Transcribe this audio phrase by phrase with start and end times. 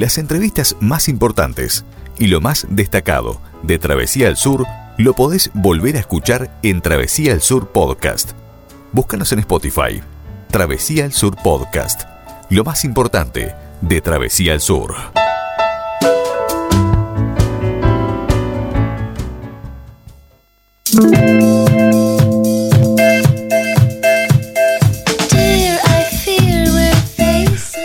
[0.00, 1.84] las entrevistas más importantes
[2.18, 7.34] y lo más destacado de Travesía al Sur lo podés volver a escuchar en Travesía
[7.34, 8.32] al Sur Podcast.
[8.92, 10.00] Búscanos en Spotify.
[10.50, 12.02] Travesía al Sur Podcast.
[12.48, 14.94] Lo más importante de Travesía al Sur.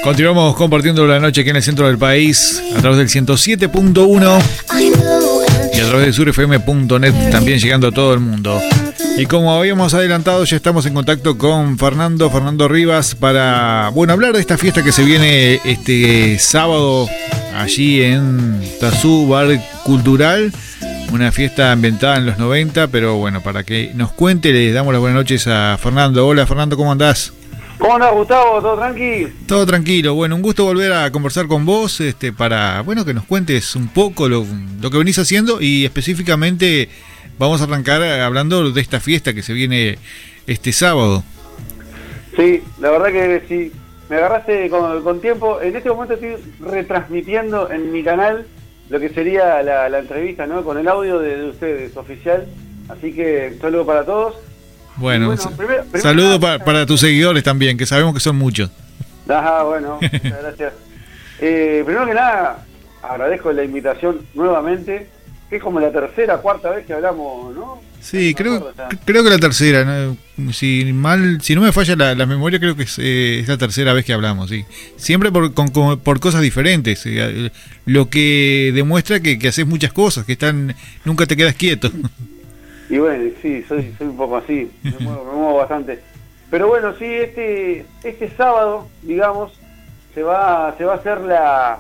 [0.06, 4.44] Continuamos compartiendo la noche aquí en el centro del país a través del 107.1
[5.74, 8.62] y a través de surfm.net también llegando a todo el mundo.
[9.18, 14.34] Y como habíamos adelantado, ya estamos en contacto con Fernando, Fernando Rivas, para bueno hablar
[14.34, 17.10] de esta fiesta que se viene este sábado
[17.56, 20.54] allí en Tazú Bar Cultural.
[21.14, 25.02] Una fiesta ambientada en los 90, pero bueno, para que nos cuente, le damos las
[25.02, 26.28] buenas noches a Fernando.
[26.28, 27.34] Hola Fernando, ¿cómo andás?
[27.78, 28.62] ¿Cómo andás, Gustavo?
[28.62, 29.30] ¿Todo tranquilo?
[29.48, 30.14] Todo tranquilo.
[30.16, 33.90] Bueno, un gusto volver a conversar con vos este, para bueno que nos cuentes un
[33.90, 34.46] poco lo,
[34.82, 36.90] lo que venís haciendo y específicamente
[37.38, 39.98] vamos a arrancar hablando de esta fiesta que se viene
[40.48, 41.24] este sábado.
[42.36, 43.72] Sí, la verdad que sí.
[44.10, 45.60] Me agarraste con, tiempo.
[45.62, 48.46] En este momento estoy retransmitiendo en mi canal
[48.90, 50.64] lo que sería la, entrevista, ¿no?
[50.64, 52.46] Con el audio de, de ustedes, oficial.
[52.88, 54.36] Así que un saludo para todos.
[54.98, 55.36] Bueno,
[55.96, 58.70] saludo para, tus seguidores también, que sabemos que son muchos.
[59.30, 60.74] Ah, bueno, muchas gracias.
[61.40, 62.66] Eh, primero que nada,
[63.02, 65.10] agradezco la invitación nuevamente,
[65.50, 67.82] que es como la tercera, cuarta vez que hablamos, ¿no?
[68.00, 68.72] Sí, creo,
[69.04, 70.14] creo que la tercera,
[70.54, 73.94] si mal, si no me falla la, memoria, creo que es, eh, es, la tercera
[73.94, 74.64] vez que hablamos, sí.
[74.96, 75.52] Siempre por,
[76.00, 77.52] por cosas diferentes, eh,
[77.88, 81.92] lo que demuestra que, que haces muchas cosas, que están, nunca te quedas quieto.
[82.90, 86.00] Y bueno, sí, soy, soy un poco así, me muevo, bastante.
[86.52, 89.60] Pero bueno, sí, este, este sábado, digamos,
[90.14, 91.80] se va, se va a hacer la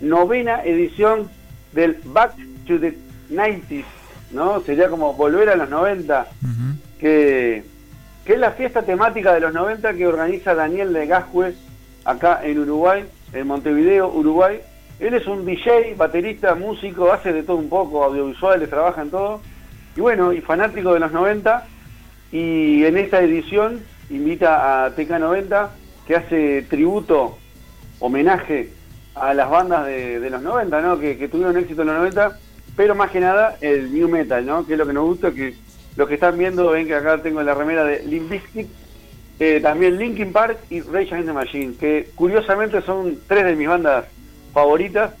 [0.00, 1.28] novena edición
[1.72, 2.96] del Back to the
[3.30, 3.84] 90s,
[4.30, 4.60] ¿no?
[4.60, 6.26] Sería como volver a los 90,
[6.98, 7.64] que,
[8.24, 11.54] que es la fiesta temática de los 90 que organiza Daniel de Gascue
[12.04, 14.60] acá en Uruguay, en Montevideo, Uruguay.
[15.00, 19.40] Él es un DJ, baterista, músico, hace de todo un poco, audiovisuales, trabaja en todo
[19.96, 21.66] y bueno, y fanático de los 90,
[22.32, 23.80] y en esta edición
[24.10, 25.68] invita a TK90,
[26.06, 27.38] que hace tributo,
[28.00, 28.70] homenaje
[29.14, 30.98] a las bandas de, los 90, ¿no?
[30.98, 32.38] Que, tuvieron éxito en los 90,
[32.76, 34.66] pero más que nada el new metal, ¿no?
[34.66, 35.54] Que es lo que nos gusta, que
[35.96, 38.68] los que están viendo ven que acá tengo la remera de Limp Bizkit,
[39.38, 43.68] eh, también Linkin Park y Rage Against the Machine, que curiosamente son tres de mis
[43.68, 44.06] bandas
[44.54, 45.12] favoritas.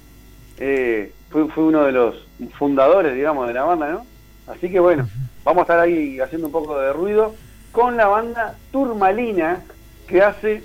[0.58, 2.26] Eh, fue, fue uno de los
[2.58, 4.11] fundadores, digamos, de la banda, ¿no?
[4.46, 5.08] Así que bueno,
[5.44, 7.34] vamos a estar ahí haciendo un poco de ruido
[7.70, 9.62] con la banda Turmalina,
[10.06, 10.62] que hace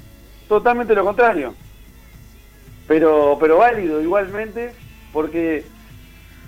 [0.48, 1.54] totalmente lo contrario.
[2.88, 4.74] Pero, pero válido igualmente,
[5.14, 5.66] porque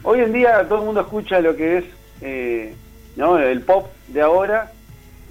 [0.03, 1.85] hoy en día todo el mundo escucha lo que es
[2.21, 2.75] eh,
[3.15, 3.37] ¿no?
[3.37, 4.71] el pop de ahora.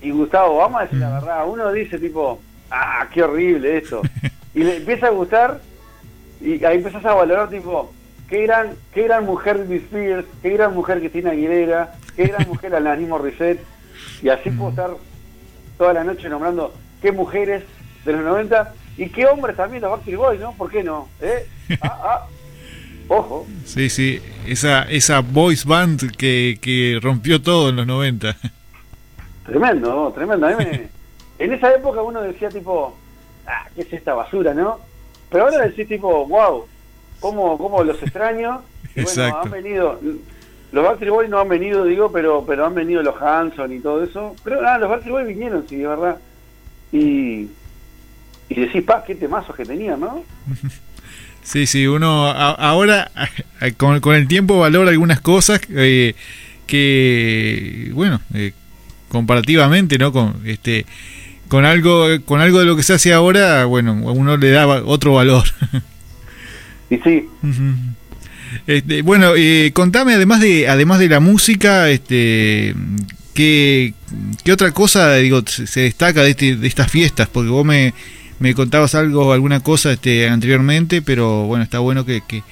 [0.01, 4.03] Y Gustavo, vamos a decir la verdad, uno dice tipo, ah, qué horrible esto.
[4.55, 5.61] Y le empieza a gustar
[6.41, 7.93] y ahí empezás a valorar tipo,
[8.29, 12.75] qué gran, qué gran mujer Britney Spears, qué gran mujer Cristina Aguilera, qué gran mujer
[12.75, 13.65] Alanis Morissette,
[14.23, 14.91] y así puedo estar
[15.77, 17.65] toda la noche nombrando qué mujeres
[18.05, 20.53] de los 90 y qué hombres también los Backstreet Boys, ¿no?
[20.55, 21.09] ¿Por qué no?
[21.21, 21.47] ¿Eh?
[21.83, 22.27] Ah, ah.
[23.09, 23.47] Ojo.
[23.65, 28.37] Sí, sí, esa, esa voice band que, que rompió todo en los 90.
[29.47, 30.47] Tremendo, tremendo.
[30.47, 30.53] A
[31.39, 32.97] en esa época uno decía tipo,
[33.47, 34.79] ah, ¿qué es esta basura, no?
[35.31, 36.67] Pero ahora decís tipo, wow,
[37.21, 38.63] cómo, cómo los extraño.
[38.97, 40.01] Y bueno, han venido,
[40.73, 44.03] los Backstreet Boys no han venido, digo, pero pero han venido los Hanson y todo
[44.03, 44.35] eso.
[44.43, 46.17] Pero ah, los Backstreet Boys vinieron, sí, de verdad.
[46.91, 47.49] Y,
[48.49, 50.25] y decís, pa, qué temazos que tenían, ¿no?
[51.49, 53.11] Sí, sí, uno ahora
[53.79, 56.15] con, con, el tiempo valora algunas cosas eh,
[56.67, 58.53] que, bueno, eh,
[59.09, 60.13] comparativamente, ¿no?
[60.13, 60.85] Con este
[61.49, 65.15] con algo con algo de lo que se hace ahora, bueno, uno le da otro
[65.15, 65.45] valor.
[66.91, 67.29] Y sí.
[68.67, 72.75] Este, bueno, eh, contame además de además de la música, este,
[73.35, 73.95] ¿qué,
[74.45, 77.29] qué otra cosa digo se destaca de, este, de estas fiestas?
[77.29, 77.95] Porque vos me,
[78.39, 82.43] me contabas algo, alguna cosa este, anteriormente, pero bueno, está bueno que, que,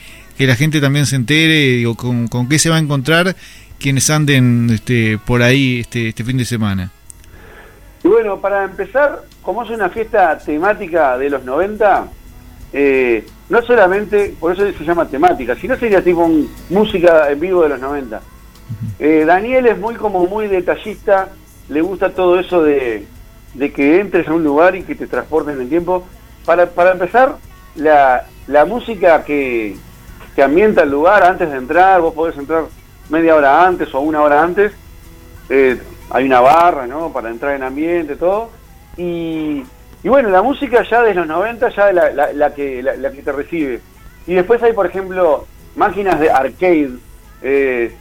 [0.47, 3.35] la gente también se entere, digo, con, con, qué se va a encontrar
[3.79, 6.91] quienes anden este, por ahí este, este fin de semana.
[8.05, 12.09] Y bueno, para empezar, como es una fiesta temática de los 90,
[12.73, 16.29] eh, no solamente, por eso se llama temática, sino sería tipo
[16.71, 18.21] música en vivo de los 90.
[18.99, 21.29] Eh, Daniel es muy como muy detallista,
[21.69, 23.07] le gusta todo eso de,
[23.75, 26.05] que entres a un lugar y que te transporten en el tiempo.
[26.45, 27.37] Para, para empezar,
[27.77, 29.77] la, la música que,
[30.35, 32.65] que ambienta el lugar antes de entrar, vos podés entrar
[33.09, 34.73] media hora antes o una hora antes,
[35.49, 37.13] eh, hay una barra, ¿no?
[37.13, 38.51] Para entrar en ambiente, todo.
[38.97, 39.63] Y,
[40.07, 43.23] y bueno, la música ya de los 90 ya es la, la, que, la, que
[43.23, 43.81] te recibe.
[44.29, 46.91] Y después hay, por ejemplo, máquinas de arcade.
[47.43, 47.93] Eh,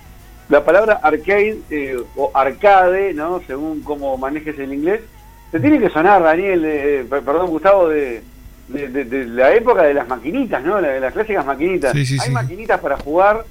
[0.50, 3.42] la palabra arcade eh, o arcade, ¿no?
[3.48, 5.02] Según cómo manejes el inglés,
[5.50, 8.22] te tiene que sonar, Daniel, perdón, Gustavo, de,
[8.68, 10.80] de, la época de las maquinitas, ¿no?
[10.80, 11.96] De las clásicas maquinitas.
[11.96, 13.46] hay maquinitas para jugar.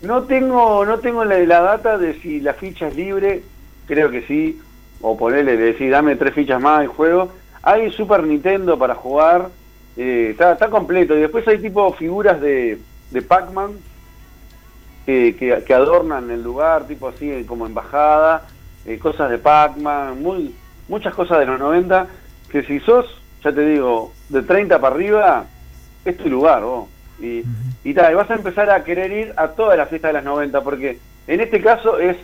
[0.00, 3.42] No tengo, no tengo la, la data de si la ficha es libre
[3.86, 4.60] creo que sí,
[5.00, 7.30] o ponerle, decir, dame tres fichas más y juego.
[7.62, 9.48] Hay Super Nintendo para jugar,
[9.96, 11.16] eh, está, está completo.
[11.16, 12.78] Y después hay tipo figuras de,
[13.10, 13.72] de Pac-Man
[15.06, 18.46] que, que, adornan el lugar, tipo así como embajada,
[18.86, 20.54] eh, cosas de Pac-Man, muy,
[20.88, 22.06] muchas cosas de los 90,
[22.50, 23.06] que si sos,
[23.42, 25.46] ya te digo, de 30 para arriba,
[26.04, 26.88] es tu lugar, vos.
[27.20, 27.44] Y,
[27.84, 30.24] y, tal, y vas a empezar a querer ir a todas las fiestas de las
[30.24, 32.16] 90, porque en este caso es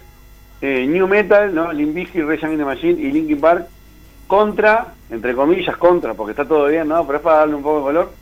[0.60, 1.72] eh, New Metal, ¿no?
[1.72, 3.68] Limbisky, Rage Against the Machine y Linkin Park
[4.28, 7.04] contra, entre comillas, contra, porque está todo bien, ¿no?
[7.04, 8.12] Pero es para darle un poco de color,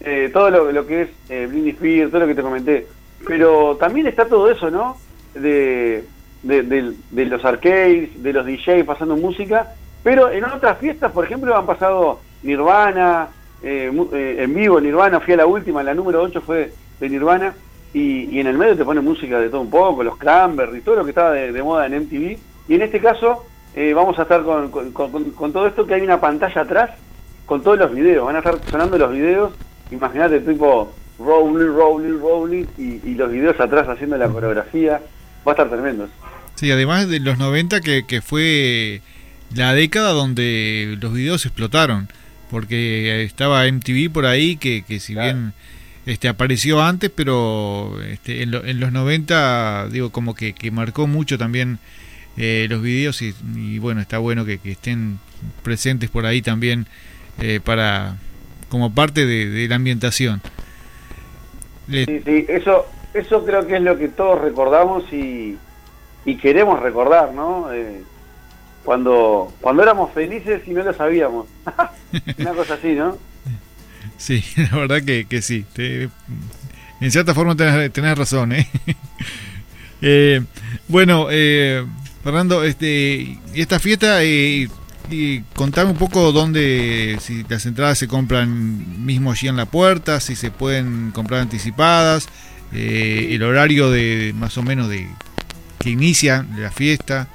[0.00, 2.86] eh, todo lo, que es eh, Spear, todo lo que te comenté.
[3.26, 4.96] Pero también está todo eso, ¿no?
[5.34, 6.04] De,
[6.44, 9.74] de, los arcades, de los DJs pasando música,
[10.04, 13.28] pero en otras fiestas, por ejemplo, han pasado Nirvana,
[13.62, 13.90] eh,
[14.38, 17.54] en vivo Nirvana, fui a la última, la número 8 fue de Nirvana,
[17.96, 21.04] y, en el medio te pone música de todo un poco, los Cranberries, todo lo
[21.04, 22.38] que estaba de, moda en MTV.
[22.68, 26.20] Y en este caso eh, vamos a estar con, con, todo esto que hay una
[26.20, 26.90] pantalla atrás
[27.44, 28.24] con todos los videos.
[28.24, 29.52] Van a estar sonando los videos,
[29.90, 35.00] imagínate tipo rolling, rolling, rolling y, los videos atrás haciendo la coreografía.
[35.46, 36.08] Va a estar tremendo.
[36.56, 39.02] Sí, además de los 90 que, que fue
[39.54, 42.08] la década donde los videos explotaron,
[42.50, 45.52] porque estaba MTV por ahí que, que si bien
[46.06, 51.80] este, apareció antes, pero este, en, los 90, digo, como que, marcó mucho también
[52.36, 55.18] eh, los videos y, bueno, está bueno que, estén
[55.62, 56.86] presentes por ahí también
[57.40, 58.16] eh, para
[58.68, 60.42] como parte de, la ambientación.
[61.88, 65.56] Sí, sí, eso, eso creo que es lo que todos recordamos y,
[66.24, 67.72] y queremos recordar, ¿no?
[67.72, 68.02] Eh,
[68.84, 71.46] cuando, cuando éramos felices y no lo sabíamos.
[72.38, 73.16] Una cosa así, ¿no?
[74.16, 75.64] Sí, la verdad que, que sí.
[75.76, 78.52] en cierta forma tenés, razón.
[78.52, 78.68] ¿eh?
[80.02, 80.42] eh
[80.88, 81.84] bueno, eh,
[82.26, 84.66] Fernando, este, esta fiesta, eh,
[85.08, 90.18] y contame un poco dónde, si las entradas se compran mismo allí en la puerta,
[90.18, 92.28] si se pueden comprar anticipadas,
[92.74, 95.06] eh, el horario de más o menos de
[95.78, 97.28] que inicia la fiesta.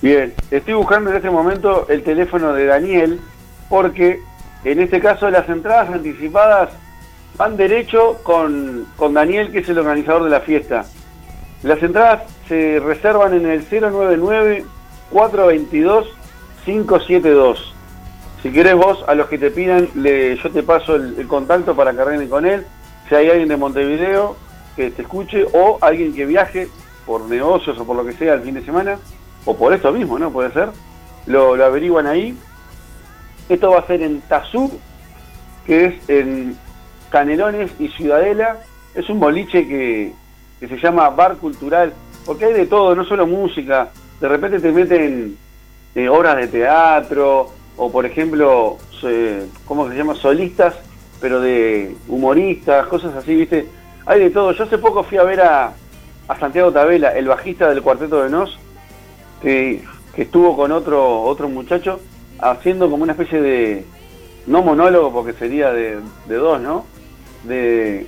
[0.00, 3.20] Bien, estoy buscando en este momento el teléfono de Daniel
[3.68, 4.18] porque
[4.64, 6.70] en este caso, las entradas anticipadas
[7.36, 10.86] van derecho con, Daniel, que es el organizador de la fiesta.
[11.64, 13.68] Las entradas se reservan en el
[15.10, 17.56] 099-422-572.
[18.42, 22.02] Si querés vos, a los que te pidan, yo te paso el, contacto para que
[22.02, 22.64] arreglen con él.
[23.08, 24.36] Si hay alguien de Montevideo
[24.76, 26.68] que te escuche o alguien que viaje
[27.04, 28.98] por negocios o por lo que sea el fin de semana,
[29.44, 30.30] o por esto mismo, ¿no?
[30.30, 30.68] Puede ser.
[31.26, 32.38] Lo, lo averiguan ahí
[33.48, 34.70] esto va a ser en Tazú,
[35.66, 36.56] que es en
[37.10, 38.60] Canelones y Ciudadela.
[38.94, 40.12] Es un boliche que,
[40.68, 41.92] se llama Bar Cultural,
[42.24, 43.90] porque hay de todo, no solo música.
[44.20, 45.36] De repente te meten
[45.94, 48.78] eh, obras de teatro, o por ejemplo,
[49.66, 50.14] ¿cómo se llama?
[50.14, 50.74] Solistas,
[51.20, 53.66] pero de humoristas, cosas así, ¿viste?
[54.06, 54.52] Hay de todo.
[54.52, 55.72] Yo hace poco fui a ver a,
[56.28, 58.58] a Santiago Tabela, el bajista del Cuarteto de Nos,
[59.42, 59.82] que,
[60.14, 62.00] que estuvo con otro, otro muchacho
[62.38, 63.84] haciendo como una especie de,
[64.46, 66.84] no monólogo porque sería de, dos, ¿no?
[67.44, 68.06] De,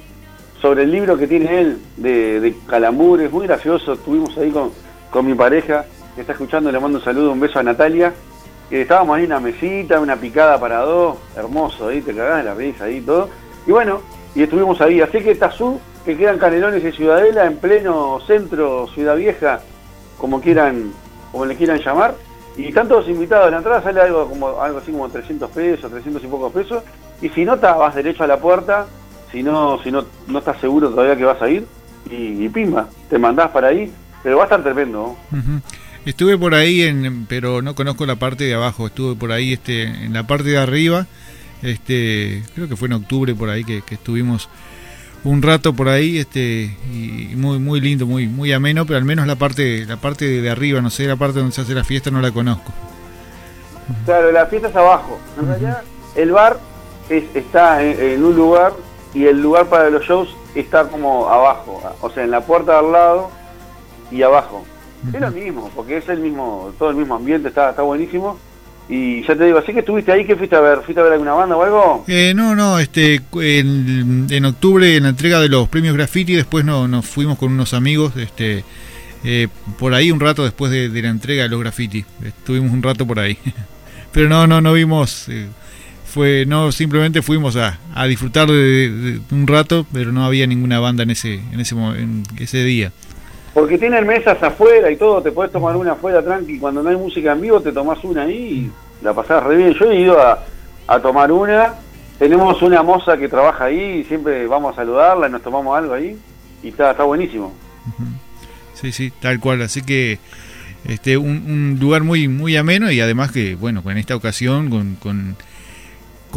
[0.67, 4.73] sobre el libro que tiene él de, de Calambures, muy gracioso, estuvimos ahí con,
[5.13, 5.85] con mi pareja,
[6.17, 8.13] que está escuchando, le mando un saludo, un beso a Natalia,
[8.69, 12.55] estábamos ahí en una mesita, una picada para dos, hermoso, ahí te cagás de la
[12.55, 13.29] risa ahí todo,
[13.65, 14.01] y bueno,
[14.35, 19.15] y estuvimos ahí, así que Tazú, que quedan Canelones y Ciudadela en pleno centro, Ciudad
[19.15, 19.61] Vieja,
[20.19, 20.91] como quieran,
[21.31, 22.17] como le quieran llamar,
[22.57, 23.53] y están todos invitados.
[23.53, 26.83] La entrada sale algo como algo así como 300 pesos, 300 y pocos pesos.
[27.21, 28.87] Y si no, vas derecho a la puerta.
[29.37, 31.67] Si no, si no, no estás seguro todavía que vas a ir.
[32.11, 33.93] Y, pimba, te mandás para ahí.
[34.23, 35.15] Pero va a estar tremendo.
[36.07, 38.87] Estuve por ahí, en, pero no conozco la parte de abajo.
[38.87, 41.07] Estuve por ahí este, en la parte de arriba.
[41.61, 44.49] Este, creo que fue en octubre por ahí que estuvimos
[45.23, 49.27] un rato por ahí este y muy muy lindo muy muy ameno pero al menos
[49.27, 52.11] la parte la parte de arriba no sé la parte donde se hace la fiesta
[52.11, 52.73] no la conozco
[54.05, 55.83] claro la fiesta es abajo en realidad
[56.15, 56.59] el bar
[57.09, 58.73] es, está en, un lugar
[59.15, 62.93] y el lugar para los shows está como abajo, o sea, en la puerta al
[62.93, 63.31] lado
[64.11, 64.65] y abajo.
[65.13, 68.39] Es lo mismo, porque es el mismo, todo el mismo ambiente, está, está buenísimo.
[68.89, 70.81] Y ya te digo, así que estuviste ahí, ¿qué fuiste a ver?
[70.83, 72.05] ¿Fuiste a ver alguna banda o algo?
[72.07, 76.65] Eh, no, no, este, en, en, octubre en la entrega de los premios graffiti, después
[76.65, 78.65] no, nos fuimos con unos amigos, este,
[79.25, 83.05] eh, por ahí un rato después de, la entrega de los graffiti, estuvimos un rato
[83.07, 83.39] por ahí.
[84.13, 85.49] Pero no, no, no vimos, eh,
[86.17, 91.03] fue, no, simplemente fuimos a, a disfrutar de, un rato, pero no había ninguna banda
[91.03, 92.91] en ese, en ese, en ese día.
[93.53, 96.59] Porque tienen mesas afuera y todo, te puedes tomar una afuera tranqui.
[96.59, 99.75] Cuando no hay música en vivo, te tomás una ahí y la pasás re bien.
[99.75, 101.75] Yo he ido a, tomar una.
[102.19, 105.93] Tenemos una moza que trabaja ahí y siempre vamos a saludarla y nos tomamos algo
[105.93, 106.17] ahí.
[106.63, 107.53] Y está, está buenísimo.
[108.73, 109.61] Sí, sí, tal cual.
[109.61, 110.19] Así que
[110.89, 115.37] este un, lugar muy muy ameno y además que, bueno, con esta ocasión, con, con,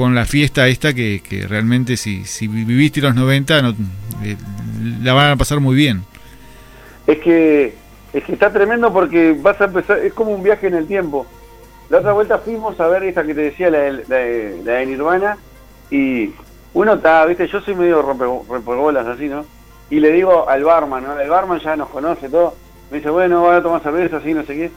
[0.08, 3.70] la fiesta esta que, que realmente si, si viviste los 90 no,
[4.24, 4.36] eh,
[5.02, 6.04] la van a pasar muy bien
[7.12, 7.74] es que,
[8.14, 11.26] es que está tremendo porque vas a empezar, es como un viaje en el tiempo.
[11.90, 15.38] La otra vuelta fuimos a ver esta que te decía, la de, la, Nirvana,
[15.90, 16.32] y
[16.76, 19.44] uno está, viste, yo soy medio rompegolas así, ¿no?
[19.90, 21.20] Y le digo al barman, ¿no?
[21.20, 22.54] El barman ya nos conoce todo,
[22.92, 24.72] me dice, bueno, voy a tomar cerveza, así, no sé qué.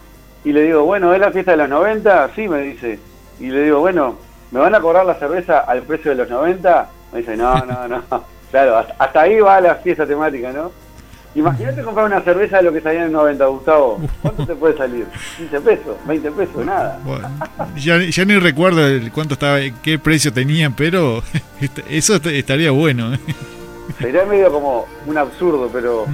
[0.44, 2.30] Y le digo, bueno, ¿es la fiesta de los 90?
[2.34, 2.98] Sí, me dice.
[3.38, 4.16] Y le digo, bueno,
[4.52, 6.88] ¿me van a cobrar la cerveza al precio de los 90?
[7.12, 8.02] Me dice, no, no, no.
[8.52, 10.70] Claro, hasta ahí va la fiesta temática, ¿no?
[11.34, 13.98] Imagínate comprar una cerveza de lo que salía en el 90, Gustavo.
[14.20, 15.06] ¿Cuánto te puede salir?
[15.38, 15.96] ¿15 pesos?
[16.06, 16.66] ¿20 pesos?
[16.66, 16.98] Nada.
[17.76, 18.82] ya, ya ni recuerdo
[19.14, 21.22] cuánto estaba, qué precio tenían, pero
[21.88, 23.14] eso estaría bueno.
[23.14, 23.18] ¿eh?
[23.98, 26.06] Sería medio como un absurdo, pero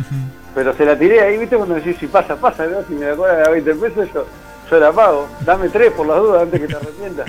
[0.54, 1.56] pero se la tiré ahí, ¿viste?
[1.56, 2.82] Cuando decís, si pasa, pasa, ¿no?
[2.88, 4.26] Si me la cobran a 20 pesos, yo,
[4.70, 5.28] yo la pago.
[5.44, 7.26] Dame tres por las dudas antes que te arrepientas.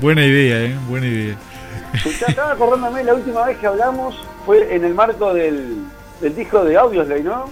[0.00, 0.78] Buena idea, ¿eh?
[0.88, 1.36] Buena idea.
[2.04, 4.14] Estaba acordándome, la última vez que hablamos
[4.46, 5.76] fue en el marco del,
[6.20, 7.46] del disco de Audioslay, ¿no?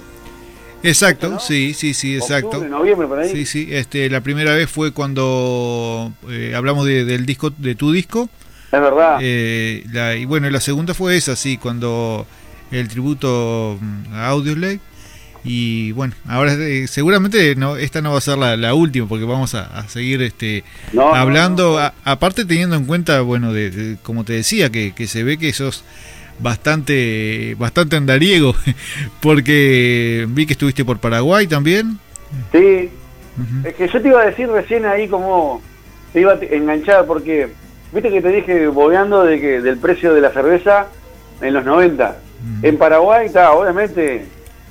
[0.82, 2.62] Exacto, sí, sí, sí, exacto.
[2.68, 3.30] noviembre, por ahí.
[3.30, 8.28] Sí, sí, este, la primera vez fue cuando eh, hablamos del disco, de tu disco.
[8.70, 9.18] Es verdad.
[9.20, 9.84] Eh,
[10.20, 12.26] y bueno, la segunda fue esa, sí, cuando
[12.70, 13.78] el tributo
[14.12, 14.80] a Audioslay.
[15.48, 19.54] Y bueno, ahora eh, seguramente no, esta no va a ser la, última porque vamos
[19.54, 20.64] a, seguir este
[20.98, 25.48] hablando, aparte teniendo en cuenta, bueno, de, como te decía, que, que se ve que
[25.48, 25.84] esos
[26.40, 28.54] bastante bastante andariego,
[29.22, 31.98] porque vi que estuviste por Paraguay también.
[32.50, 32.90] Sí,
[33.64, 35.62] es que yo te iba a decir recién ahí como
[36.12, 37.48] te iba a enganchar, porque
[37.92, 40.88] viste que te dije bobeando de que del precio de la cerveza
[41.40, 42.16] en los 90.
[42.62, 44.26] En Paraguay está, obviamente,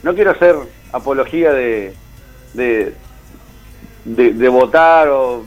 [0.06, 0.56] no quiero hacer
[0.94, 1.94] apología de,
[2.54, 2.94] de,
[4.06, 5.44] de, votar o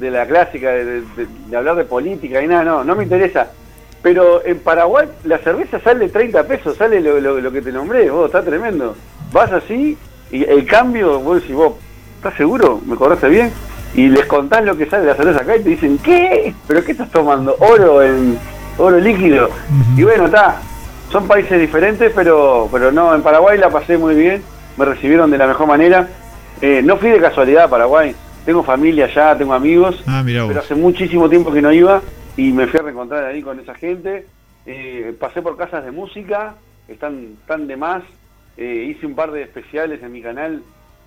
[0.00, 3.50] de, la clásica, de, de, hablar de política y nada, no, no me interesa
[4.06, 8.40] pero en Paraguay la cerveza sale 30 pesos, sale lo, que te nombré, vos, está
[8.40, 8.94] tremendo.
[9.32, 9.98] Vas así
[10.30, 11.72] y el cambio, vos decís, vos,
[12.14, 12.80] ¿estás seguro?
[12.86, 13.50] ¿Me cobraste bien?
[13.96, 16.54] Y les contás lo que sale la cerveza acá y te dicen, ¿qué?
[16.68, 17.56] ¿Pero qué estás tomando?
[17.58, 18.38] Oro en
[18.78, 19.50] oro líquido.
[19.96, 20.60] Y bueno, está,
[21.10, 24.42] son países diferentes, pero, pero no, en Paraguay la pasé muy bien,
[24.76, 26.08] me recibieron de la mejor manera.
[26.60, 30.74] Eh, no fui de casualidad a Paraguay, tengo familia allá, tengo amigos, ah, pero hace
[30.74, 32.00] muchísimo tiempo que no iba
[32.36, 34.26] y me fui a reencontrar ahí con esa gente.
[34.66, 36.54] Eh, pasé por casas de música,
[36.88, 38.02] están tan de más.
[38.56, 40.62] Eh, hice un par de especiales en mi canal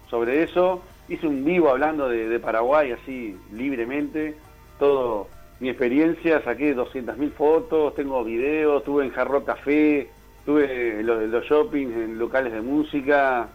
[0.09, 0.81] sobre eso.
[1.07, 4.35] Hice un vivo hablando de, Paraguay así libremente.
[4.79, 5.27] Todo
[5.59, 10.09] mi experiencia, saqué 200.000 fotos, tengo videos, estuve en Jarro Café,
[10.45, 13.49] tuve los, los shoppings en locales de música.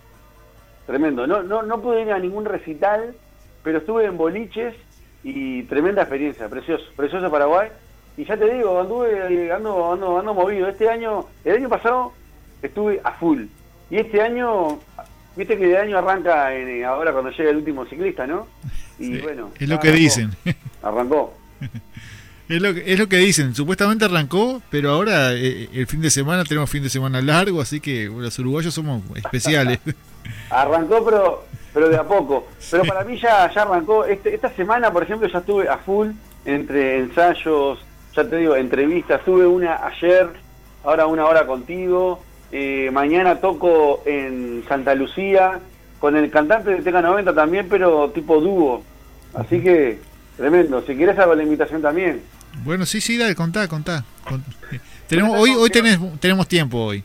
[0.86, 1.26] Tremendo.
[1.26, 3.14] No, no, no pude ir a ningún recital,
[3.62, 4.74] pero estuve en boliches
[5.22, 7.68] y tremenda experiencia, precioso, precioso Paraguay.
[8.16, 10.68] Y ya te digo, anduve, ando, ando, ando movido.
[10.68, 12.12] Este año, el año pasado
[12.62, 13.44] estuve a full.
[13.90, 14.78] Y este año,
[15.34, 18.46] viste que el año arranca en, ahora cuando llega el último ciclista, ¿no?
[18.98, 19.50] Y bueno.
[19.58, 20.30] Es lo que dicen.
[20.82, 21.34] Arrancó.
[22.48, 26.10] Es lo, que, es lo que dicen, supuestamente arrancó, pero ahora eh, el fin de
[26.10, 29.78] semana tenemos fin de semana largo, así que los uruguayos somos especiales.
[30.50, 32.46] arrancó, pero pero de a poco.
[32.70, 34.04] Pero para mí ya, ya arrancó.
[34.04, 36.10] Este, esta semana, por ejemplo, ya estuve a full
[36.44, 37.84] entre ensayos,
[38.14, 39.22] ya te digo, entrevistas.
[39.24, 40.28] Tuve una ayer,
[40.84, 42.22] ahora una hora contigo.
[42.52, 45.58] Eh, mañana toco en Santa Lucía
[45.98, 48.84] con el cantante de Teca 90 también, pero tipo dúo.
[49.34, 49.98] Así que,
[50.36, 50.82] tremendo.
[50.86, 52.22] Si quieres hago la invitación también.
[52.64, 54.04] Bueno, sí, sí, dale, contá, contá.
[55.08, 57.04] Tenemos, hoy hoy tenemos, tenemos tiempo hoy.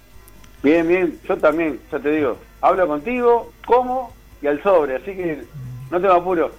[0.63, 2.38] Bien, bien, yo también, ya te digo.
[2.62, 4.13] Hablo contigo, ¿cómo?
[4.41, 5.43] y al sobre, así que
[5.91, 6.51] no tengo apuro.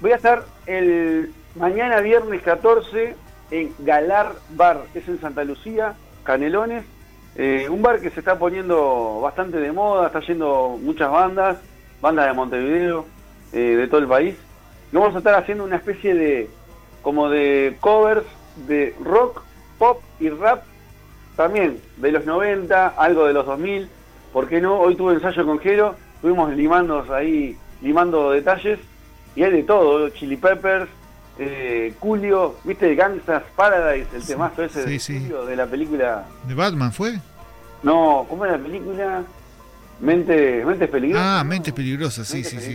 [0.00, 3.16] Voy a estar el mañana viernes 14
[3.50, 6.84] en Galar Bar, es en Santa Lucía, Canelones,
[7.36, 11.56] eh, un bar que se está poniendo bastante de moda, está yendo muchas bandas,
[12.00, 13.06] bandas de Montevideo,
[13.52, 14.36] eh, de todo el país.
[14.92, 16.50] Y vamos a estar haciendo una especie de,
[17.02, 18.24] como de covers
[18.66, 19.42] de rock,
[19.78, 20.64] pop y rap,
[21.36, 23.88] también de los 90, algo de los 2000,
[24.32, 24.78] ¿por qué no?
[24.80, 28.80] Hoy tuve ensayo con Jero, estuvimos limando ahí, limando detalles,
[29.36, 30.88] y hay de todo, Chili Peppers,
[31.38, 36.26] eh, Julio, ¿viste Gangsters Paradise, el temazo ese de, la película?
[36.44, 37.20] ¿De Batman fue?
[37.84, 39.22] No, ¿cómo era la película?
[40.00, 41.26] Mente, Mentes Peligrosas.
[41.26, 42.74] Ah, Mentes Peligrosas, sí, sí, sí.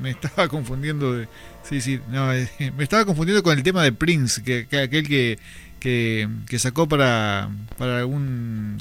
[0.00, 1.14] me estaba confundiendo.
[1.14, 1.28] De,
[1.62, 2.00] sí, sí.
[2.10, 5.38] No, eh, me estaba confundiendo con el tema de Prince, que, aquel que,
[5.80, 8.76] que, sacó para, para un,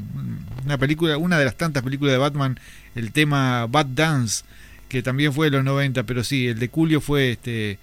[0.66, 2.60] una película, una de las tantas películas de Batman,
[2.96, 4.44] el tema Bad Dance,
[4.90, 7.80] que también fue de los 90, pero sí, el de Julio fue este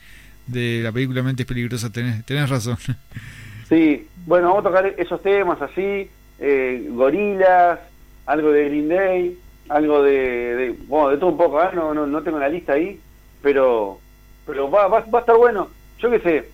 [0.47, 2.76] de la película Mentes Peligrosas, tenés, tenés razón.
[3.68, 7.78] Sí, bueno, vamos a tocar esos temas así, eh, gorilas,
[8.25, 11.70] algo de Green Day, algo de, bueno, de todo un poco, ¿eh?
[11.75, 12.98] no, no, no tengo la lista ahí,
[13.42, 13.98] pero
[14.46, 15.68] pero va, va, va a estar bueno.
[15.98, 16.48] Yo qué sé,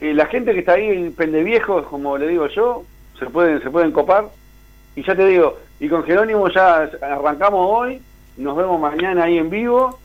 [0.00, 2.84] eh, la gente que está ahí, el pendeviejos, como le digo yo,
[3.18, 4.26] se pueden, se pueden copar.
[4.94, 8.02] Y ya te digo, y con Jerónimo ya arrancamos hoy,
[8.36, 9.98] nos vemos mañana ahí en vivo,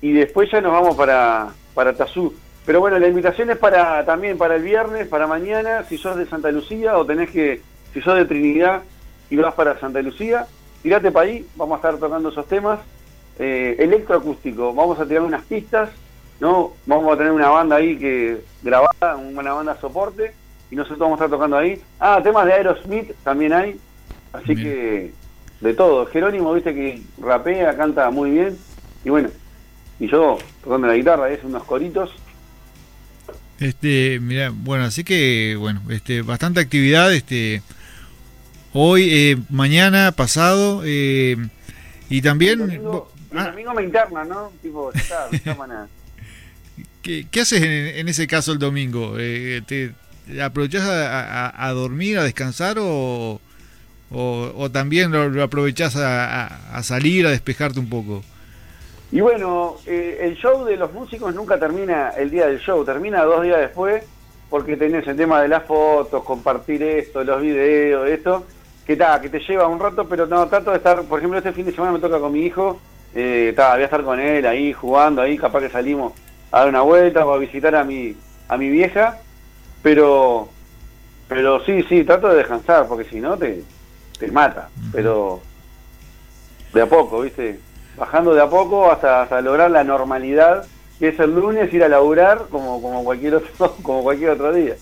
[0.00, 2.34] y después ya nos vamos para, para Tazú.
[2.66, 6.26] Pero bueno, la invitación es para también para el viernes, para mañana, si sos de
[6.26, 7.60] Santa Lucía o tenés que,
[7.92, 8.82] si sos de Trinidad
[9.30, 10.46] y vas para Santa Lucía,
[10.82, 12.80] tirate para ahí, vamos a estar tocando esos temas.
[13.38, 15.88] Eh, electroacústico, vamos a tirar unas pistas,
[16.38, 16.74] ¿no?
[16.84, 20.34] Vamos a tener una banda ahí que grabada, una banda soporte,
[20.70, 21.80] y nosotros vamos a estar tocando ahí.
[21.98, 23.80] Ah, temas de Aerosmith también hay,
[24.34, 25.12] así que
[25.60, 26.04] de todo.
[26.06, 28.58] Jerónimo, viste que rapea, canta muy bien,
[29.04, 29.30] y bueno,
[29.98, 32.10] y yo tocando la guitarra, es unos coritos.
[33.58, 37.62] Este, mira, bueno, así que, bueno, este, bastante actividad, este,
[38.72, 41.36] hoy, eh, mañana, pasado, eh,
[42.08, 42.60] y también...
[42.70, 42.80] El
[43.34, 43.46] ah.
[43.48, 44.52] domingo, me interna, ¿no?
[44.62, 45.28] Tipo, está,
[47.02, 49.14] ¿Qué, ¿Qué, haces en, ese caso el domingo?
[49.18, 49.92] Eh, ¿Te
[50.40, 53.40] aprovechas a, dormir, a descansar o,
[54.10, 58.22] o, también lo, aprovechás a, salir, a despejarte un poco?
[59.10, 63.24] Y bueno, eh, el show de los músicos nunca termina el día del show, termina
[63.24, 64.04] dos días después,
[64.48, 68.46] porque tenés el tema de las fotos, compartir esto, los videos, esto,
[68.86, 71.52] que ta, que te lleva un rato, pero no, trato de estar, por ejemplo, este
[71.52, 72.80] fin de semana me toca con mi hijo,
[73.14, 76.12] eh, voy a estar con él ahí jugando, ahí capaz que salimos
[76.50, 78.16] a dar una vuelta o a visitar a mi,
[78.48, 79.18] a mi vieja,
[79.82, 80.48] pero,
[81.28, 83.62] pero sí, sí, trato de descansar, porque si no te,
[84.18, 85.40] te mata, pero
[86.72, 87.60] de a poco, ¿viste?
[87.96, 90.66] bajando de a poco hasta, lograr la normalidad
[90.98, 94.76] que es el lunes ir a laburar como, como cualquier otro como cualquier otro día.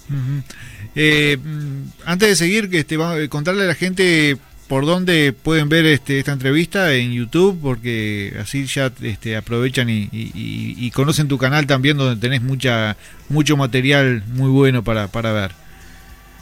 [0.94, 4.36] Eh, mm, antes de seguir, este, vamos a contarle a la gente
[4.68, 10.90] por dónde pueden ver este, esta entrevista en YouTube, porque así ya este, aprovechan y,
[10.92, 12.96] conocen tu canal también, donde tenés mucha
[13.28, 15.52] mucho material muy bueno para, para ver.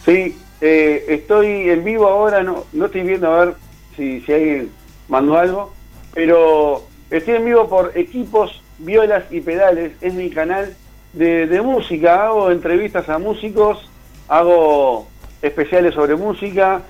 [0.05, 3.55] Sí, eh, estoy en vivo ahora, no, no estoy viendo a ver
[3.97, 4.71] si, si alguien
[5.09, 5.75] mandó algo,
[6.15, 10.77] pero estoy en vivo por Equipos, Violas y Pedales, es mi canal
[11.13, 13.89] de, música, hago entrevistas a músicos,
[14.29, 15.09] hago
[15.43, 16.83] especiales sobre música,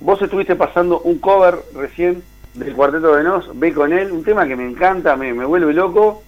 [0.00, 2.22] vos estuviste pasando un cover recién
[2.54, 5.72] del Cuarteto de Nos, ve con él, un tema que me encanta, me, me vuelve
[5.72, 6.22] loco,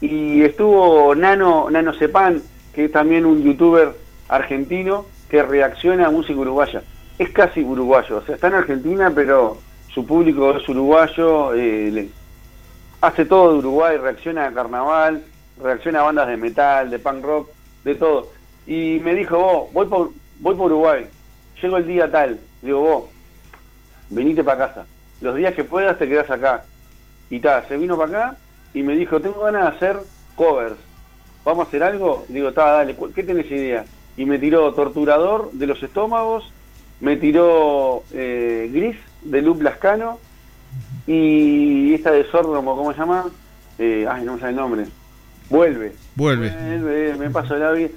[0.00, 3.94] y estuvo Nano, Nano Sepan, que es también un youtuber
[4.28, 6.82] argentino que reacciona a música uruguaya.
[7.18, 9.58] Es casi uruguayo, o sea, está en Argentina, pero
[9.92, 12.08] su público es uruguayo, eh,
[13.00, 15.22] hace todo de Uruguay, reacciona a carnaval,
[15.62, 17.48] reacciona a bandas de metal, de punk rock,
[17.84, 18.28] de todo.
[18.70, 21.04] Y me dijo, vos, voy por, voy por Uruguay,
[21.60, 23.04] llego el día tal, digo, vos,
[24.10, 24.86] venite para casa,
[25.20, 26.62] los días que puedas te quedas acá.
[27.30, 28.36] Y tal, se vino para acá
[28.72, 29.96] y me dijo, tengo ganas de hacer
[30.36, 30.76] covers,
[31.44, 32.24] ¿vamos a hacer algo?
[32.28, 33.86] Digo, está, dale, ¿qué tenés idea?
[34.16, 36.52] Y me tiró Torturador de los Estómagos,
[37.00, 40.20] me tiró eh, Gris de Lup Lascano
[41.08, 43.24] y esta de Sordromo, ¿cómo se llama?
[43.80, 44.86] Eh, ay, no me sale el nombre.
[45.48, 45.92] Vuelve.
[46.14, 47.16] Vuelve.
[47.18, 47.88] me pasó la vida.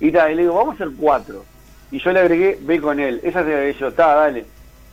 [0.00, 1.44] Y tal, y le digo, vamos a hacer cuatro.
[1.90, 3.20] Y yo le agregué, ve con él.
[3.22, 4.46] Esa se la yo, está, dale.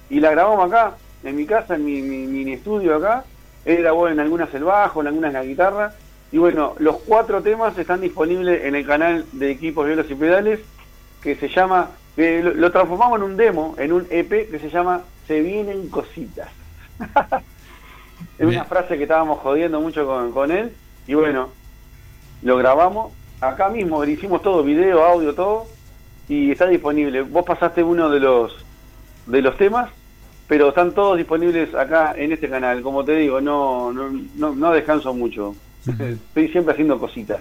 [0.10, 3.24] Y la grabamos acá, en mi casa, en mi, mi, estudio acá.
[3.66, 5.94] Él grabó en algunas el bajo, en algunas la guitarra.
[6.32, 10.60] Y bueno, los cuatro temas están disponibles en el canal de Equipos Violas y Pedales,
[11.22, 15.42] que se llama, lo transformamos en un demo, en un EP que se llama se
[15.42, 16.50] vienen cositas.
[18.40, 20.74] es una frase que estábamos jodiendo mucho con, él
[21.06, 21.50] y bueno,
[22.42, 25.68] lo grabamos acá mismo, hicimos todo, video, audio, todo
[26.30, 27.22] y está disponible.
[27.22, 28.54] Vos pasaste uno de los
[29.26, 29.90] de los temas,
[30.48, 32.82] pero están todos disponibles acá en este canal.
[32.82, 35.56] Como te digo, no no, no, no descanso mucho.
[35.88, 37.40] Estoy siempre haciendo cositas.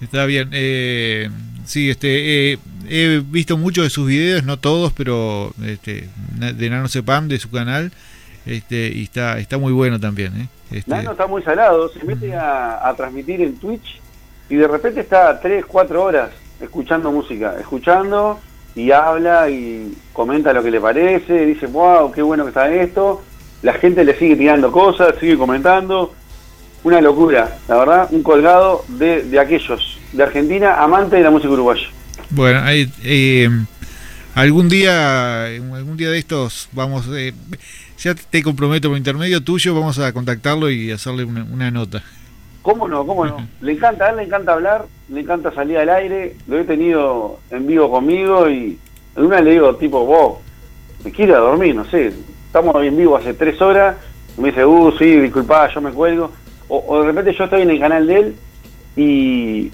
[0.00, 0.50] Está bien.
[0.52, 1.28] Eh,
[1.64, 6.88] sí, este, eh, he visto muchos de sus videos, no todos, pero este, de Nano
[6.88, 7.92] Sepam, de su canal,
[8.46, 10.40] este, y está, está muy bueno también.
[10.40, 10.48] ¿eh?
[10.70, 10.90] Este...
[10.90, 14.00] Nano está muy salado, se mete a, a, transmitir en Twitch
[14.48, 16.30] y de repente está 3, 4 horas
[16.60, 18.40] escuchando música, escuchando
[18.74, 23.22] y habla y comenta lo que le parece, dice, wow, qué bueno que está esto,
[23.62, 26.14] la gente le sigue tirando cosas, sigue comentando,
[26.84, 31.52] una locura, la verdad, un colgado de, de aquellos, de Argentina, amante de la música
[31.52, 31.88] uruguaya.
[32.30, 33.48] Bueno, eh,
[34.34, 37.32] algún día, algún día de estos vamos, eh,
[37.98, 42.02] ya te comprometo por intermedio tuyo, vamos a contactarlo y hacerle una, una nota.
[42.62, 43.06] ¿Cómo no?
[43.06, 43.36] ¿Cómo no?
[43.60, 47.38] Le encanta, a él le encanta hablar, le encanta salir al aire, lo he tenido
[47.50, 48.78] en vivo conmigo y
[49.16, 50.38] en una le digo, tipo, vos,
[51.04, 52.12] me quiero a dormir, no sé,
[52.46, 53.96] estamos en vivo hace tres horas,
[54.36, 56.30] y me dice, uh, sí, disculpa, yo me cuelgo,
[56.68, 58.36] o, o, de repente yo estoy en el canal de él
[58.96, 59.72] y,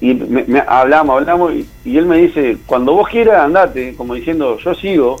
[0.00, 4.14] y me, me hablamos, hablamos, y, y, él me dice, cuando vos quieras, andate, como
[4.14, 5.16] diciendo, yo sigo,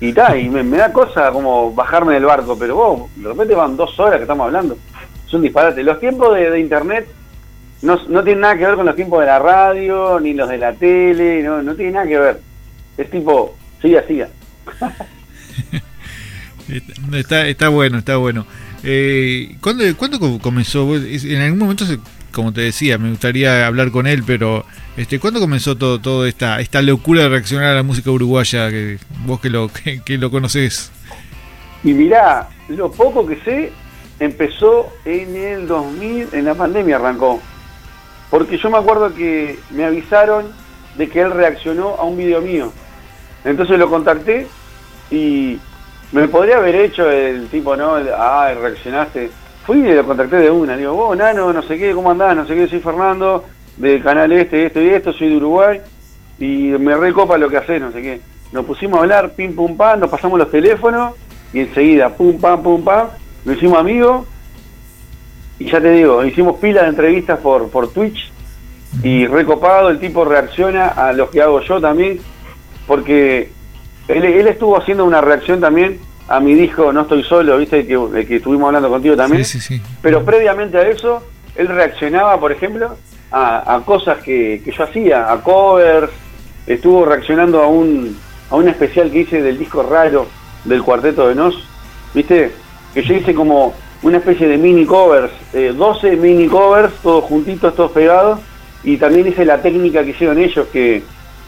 [0.00, 3.54] y tal, y me, me, da cosa como bajarme del barco, pero vos, de repente
[3.54, 4.76] van dos horas que estamos hablando,
[5.26, 5.82] es un disparate.
[5.82, 7.06] Los tiempos de, de internet
[7.82, 10.58] no, no tienen nada que ver con los tiempos de la radio, ni los de
[10.58, 12.40] la tele, no, no tiene nada que ver.
[12.96, 14.28] Es tipo, siga, siga.
[17.12, 18.46] está, está bueno, está bueno.
[18.82, 20.96] Eh, ¿cuándo, ¿Cuándo comenzó?
[20.96, 21.84] En algún momento,
[22.32, 24.64] como te decía, me gustaría hablar con él, pero
[24.96, 28.70] este, ¿cuándo comenzó todo, todo esta, esta locura de reaccionar a la música uruguaya?
[28.70, 30.90] Que, vos que lo, que, que lo conocés.
[31.82, 33.72] Y mirá, lo poco que sé,
[34.20, 37.40] empezó en el 2000, en la pandemia arrancó.
[38.30, 40.46] Porque yo me acuerdo que me avisaron
[40.96, 42.72] de que él reaccionó a un video mío.
[43.44, 44.46] Entonces lo contacté
[45.10, 45.58] y
[46.12, 47.96] me podría haber hecho el tipo, ¿no?
[48.16, 49.30] Ah, reaccionaste.
[49.66, 50.76] Fui y lo contacté de una.
[50.76, 52.36] Digo, vos, Nano, no sé qué, ¿cómo andás?
[52.36, 53.44] No sé qué, soy Fernando,
[53.76, 55.80] del canal este, esto y esto, soy de Uruguay.
[56.38, 58.20] Y me recopa lo que haces, no sé qué.
[58.52, 61.14] Nos pusimos a hablar, pim, pum, pam, nos pasamos los teléfonos
[61.52, 63.08] y enseguida, pum, pam, pum, pam,
[63.44, 64.26] nos hicimos amigos.
[65.58, 68.32] Y ya te digo, hicimos pila de entrevistas por, por Twitch
[69.02, 72.20] y recopado, el tipo reacciona a los que hago yo también,
[72.86, 73.50] porque
[74.08, 78.26] él, él, estuvo haciendo una reacción también a mi disco No Estoy Solo, viste, que,
[78.26, 79.44] que estuvimos hablando contigo también.
[79.44, 79.82] Sí, sí, sí.
[80.02, 81.22] Pero previamente a eso,
[81.56, 82.96] él reaccionaba, por ejemplo,
[83.30, 86.10] a, a cosas que, que, yo hacía, a covers,
[86.66, 88.16] estuvo reaccionando a un,
[88.50, 90.26] a un especial que hice del disco raro
[90.64, 91.56] del Cuarteto de Nos,
[92.14, 92.52] viste,
[92.94, 97.74] que yo hice como una especie de mini covers, eh, 12 mini covers, todos juntitos,
[97.74, 98.38] todos pegados,
[98.84, 101.02] y también hice la técnica que hicieron ellos, que,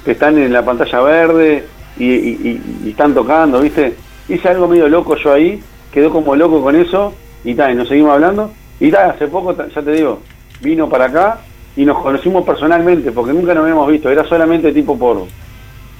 [0.06, 1.64] están en la pantalla verde
[1.98, 3.96] y, están tocando, ¿viste?
[4.28, 8.12] Hice algo medio loco yo ahí, quedó como loco con eso, y tal, nos seguimos
[8.12, 10.20] hablando, y tal, hace poco, ya te digo,
[10.60, 11.40] vino para acá
[11.76, 15.24] y nos conocimos personalmente, porque nunca nos habíamos visto, era solamente tipo por,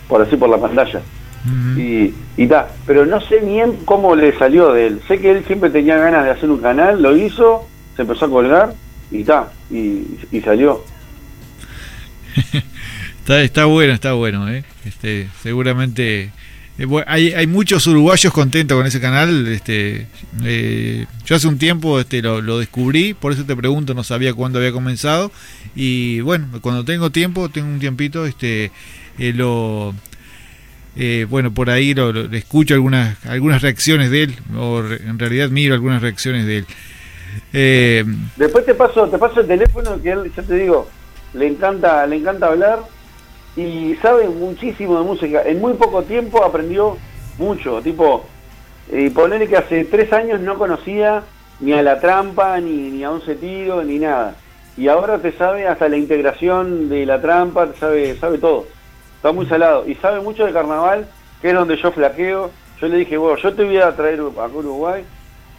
[0.09, 1.03] por así, por la pantalla.
[1.47, 1.81] Uh -huh.
[1.81, 5.01] Y, y tal, pero no sé bien cómo le salió de él.
[5.09, 8.31] Sé que él siempre tenía ganas de hacer un canal, lo hizo, se empezó a
[8.31, 8.75] colgar
[9.11, 10.85] y ta, y, y salió.
[13.21, 14.65] está, está bueno, está bueno, ¿eh?
[14.85, 16.33] Este, seguramente
[16.79, 19.47] eh, hay, hay muchos uruguayos contentos con ese canal.
[19.49, 20.07] Este,
[20.45, 24.35] eh, yo hace un tiempo este, lo, lo, descubrí, por eso te pregunto, no sabía
[24.35, 25.33] cuándo había comenzado.
[25.75, 28.71] Y bueno, cuando tengo tiempo, tengo un tiempito, este,
[29.19, 29.95] eh, lo,
[31.29, 36.03] bueno, por ahí lo, escucho algunas, algunas reacciones de él, o en realidad miro algunas
[36.03, 36.67] reacciones de él.
[38.37, 40.89] Después te paso, te paso el teléfono que él, ya te digo,
[41.35, 42.81] le encanta, le encanta hablar
[43.57, 45.43] y sabe muchísimo de música.
[45.45, 46.97] En muy poco tiempo aprendió
[47.39, 47.81] mucho.
[47.81, 48.27] Tipo,
[48.91, 51.23] eh, ponerle que hace tres años no conocía
[51.61, 54.37] ni a la trampa, ni, ni a un sentido, ni nada.
[54.77, 58.67] Y ahora te sabe hasta la integración de la trampa, sabe, sabe todo.
[59.27, 59.89] Está muy salado.
[59.89, 61.09] Y sabe mucho de carnaval,
[61.43, 62.49] que es donde yo flaqueo.
[62.81, 65.03] Yo le dije, bueno, yo te voy a traer a Uruguay.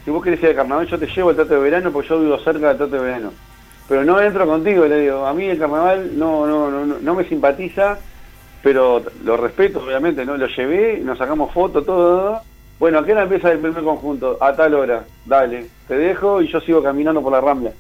[0.06, 2.22] Si vos querés ir al carnaval, yo te llevo al trato de verano, porque yo
[2.22, 3.32] vivo cerca del trato de verano
[3.90, 7.24] pero no entro contigo, le digo, a mí el carnaval no, no, no, no me
[7.24, 7.98] simpatiza,
[8.62, 10.36] pero lo respeto, obviamente, ¿no?
[10.36, 12.42] Lo llevé, nos sacamos fotos, todo,
[12.80, 14.38] Bueno, ¿a qué hora empieza el primer conjunto?
[14.42, 17.72] A tal hora, dale, te dejo y yo sigo caminando por la rambla.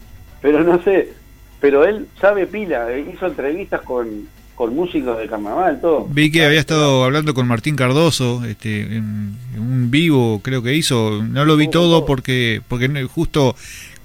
[0.41, 1.13] Pero no sé,
[1.59, 6.07] pero él sabe pila, eh, hizo entrevistas con, con músicos de carnaval, todo.
[6.09, 10.73] Vi que había estado hablando con Martín Cardoso, este, en, en un vivo creo que
[10.73, 13.55] hizo, no lo vi todo porque, porque justo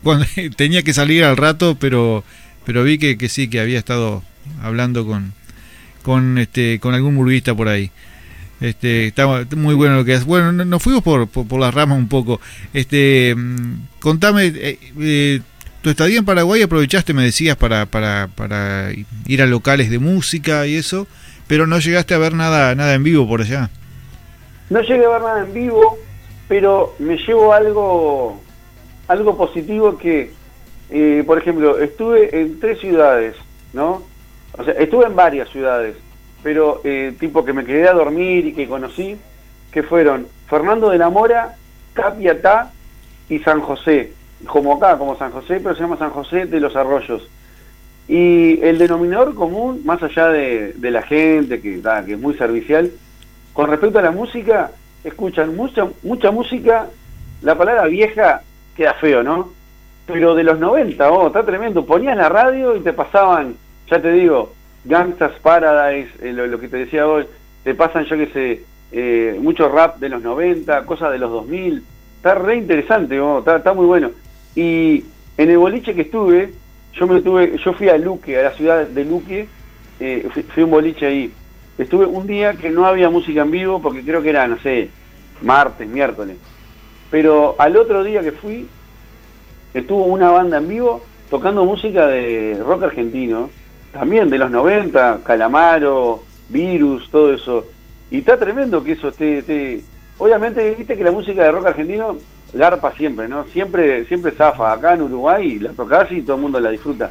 [0.02, 2.22] cuando tenía que salir al rato, pero
[2.66, 4.22] pero vi que, que sí, que había estado
[4.62, 5.32] hablando con,
[6.02, 7.90] con este con algún burguista por ahí.
[8.60, 10.24] Este, está muy bueno lo que hace.
[10.24, 12.40] Bueno, nos fuimos por, por, las ramas un poco.
[12.72, 15.40] Este, mm, contame, eh, eh,
[15.82, 18.90] tu estadía en Paraguay aprovechaste, me decías, para, para, para
[19.26, 21.06] ir a locales de música y eso,
[21.46, 23.70] pero no llegaste a ver nada, nada en vivo por allá.
[24.70, 25.98] No llegué a ver nada en vivo,
[26.48, 28.40] pero me llevo algo,
[29.08, 30.32] algo positivo que,
[30.90, 33.36] eh, por ejemplo, estuve en tres ciudades,
[33.72, 34.02] ¿no?
[34.52, 35.96] O sea, estuve en varias ciudades
[36.42, 39.16] pero eh, tipo que me quedé a dormir y que conocí,
[39.70, 41.56] que fueron Fernando de la Mora,
[41.94, 42.72] Capiatá
[43.28, 44.12] y San José,
[44.46, 47.28] como acá, como San José, pero se llama San José de los Arroyos.
[48.08, 52.90] Y el denominador común, más allá de, la gente, que, que es muy servicial,
[53.52, 54.72] con respecto a la música,
[55.04, 56.88] escuchan mucha, mucha música,
[57.42, 58.42] la palabra vieja
[58.76, 59.50] queda feo, ¿no?
[60.06, 63.56] Pero de los 90, oh, está tremendo, ponías la radio y te pasaban,
[63.88, 64.52] ya te digo,
[64.84, 67.24] Gangsta's Paradise, eh, lo, que te decía hoy,
[67.62, 71.82] te pasan, yo que sé, eh, mucho rap de los 90, cosas de los 2000,
[72.16, 73.20] está re interesante,
[73.56, 74.10] está, muy bueno.
[74.54, 75.04] Y
[75.36, 76.52] en el boliche que estuve,
[76.94, 79.48] yo me tuve, yo fui a Luque, a la ciudad de Luque,
[80.00, 81.32] eh, fui, a un boliche ahí.
[81.78, 84.90] Estuve un día que no había música en vivo, porque creo que era, no sé,
[85.40, 86.36] martes, miércoles.
[87.10, 88.68] Pero al otro día que fui,
[89.72, 93.48] estuvo una banda en vivo tocando música de rock argentino
[93.92, 97.66] también de los 90, Calamaro, Virus, todo eso.
[98.10, 99.82] Y está tremendo que eso esté,
[100.18, 102.16] Obviamente, viste que la música de rock argentino
[102.52, 103.44] garpa siempre, ¿no?
[103.44, 104.72] Siempre siempre zafa.
[104.72, 107.10] Acá en Uruguay la tocas y todo el mundo la disfruta.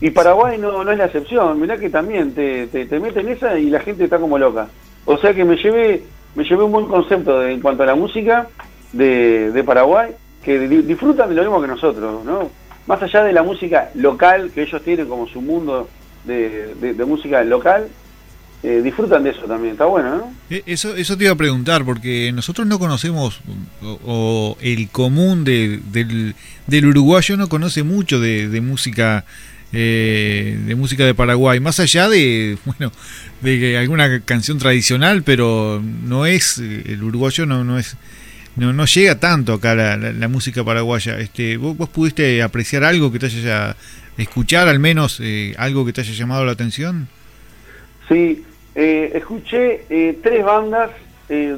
[0.00, 1.60] Y Paraguay no, no es la excepción.
[1.60, 4.68] Mirá que también te, te, te meten esa y la gente está como loca.
[5.04, 6.02] O sea que me llevé
[6.34, 8.48] me llevé un buen concepto en cuanto a la música
[8.92, 12.50] de, de Paraguay, que disfrutan de lo mismo que nosotros, ¿no?
[12.86, 15.88] Más allá de la música local que ellos tienen como su mundo
[16.24, 17.88] de, música local,
[18.62, 20.34] eh, disfrutan de eso también, está bueno, ¿no?
[20.50, 23.40] Eh, eso, eso te iba a preguntar, porque nosotros no conocemos,
[23.82, 26.34] o, el común de, del,
[26.66, 29.24] del, uruguayo no conoce mucho de, de música
[29.72, 32.92] eh, de música de Paraguay, más allá de, bueno,
[33.40, 37.96] de alguna canción tradicional, pero no es, el uruguayo no, no es,
[38.56, 41.18] no, no llega tanto acá la, la, música paraguaya.
[41.18, 43.76] Este, ¿vos, ¿Vos pudiste apreciar algo que te haya
[44.18, 47.08] escuchar al menos eh, algo que te haya llamado la atención?
[48.08, 50.90] Sí, eh, escuché eh, tres bandas,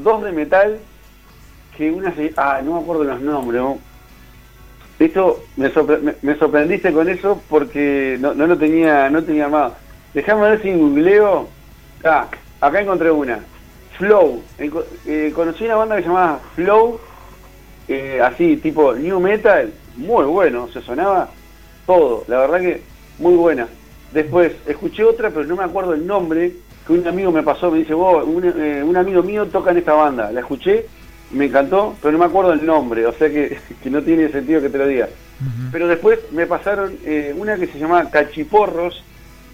[0.00, 0.78] dos de metal,
[1.76, 2.32] que una se...
[2.36, 3.62] Ah, no me acuerdo los nombres.
[5.00, 5.70] Esto me,
[6.22, 9.72] me, sorprendiste con eso porque no, no lo tenía no tenía más.
[10.12, 11.48] Déjame ver si googleo.
[12.04, 12.28] Ah,
[12.60, 13.40] acá encontré una.
[13.98, 14.42] Flow.
[15.34, 17.00] conocí una banda que se llamaba Flow,
[18.22, 21.30] así tipo New Metal, muy bueno, se sonaba
[21.86, 22.82] todo, la verdad que
[23.18, 23.68] muy buena.
[24.12, 26.52] Después escuché otra, pero no me acuerdo el nombre,
[26.86, 29.94] que un amigo me pasó, me dice, vos, un, eh, amigo mío toca en esta
[29.94, 30.30] banda.
[30.30, 30.86] La escuché,
[31.30, 33.58] me encantó, pero no me acuerdo el nombre, o sea que,
[33.90, 35.08] no tiene sentido que te lo diga.
[35.72, 39.02] Pero después me pasaron eh, una que se llamaba Cachiporros,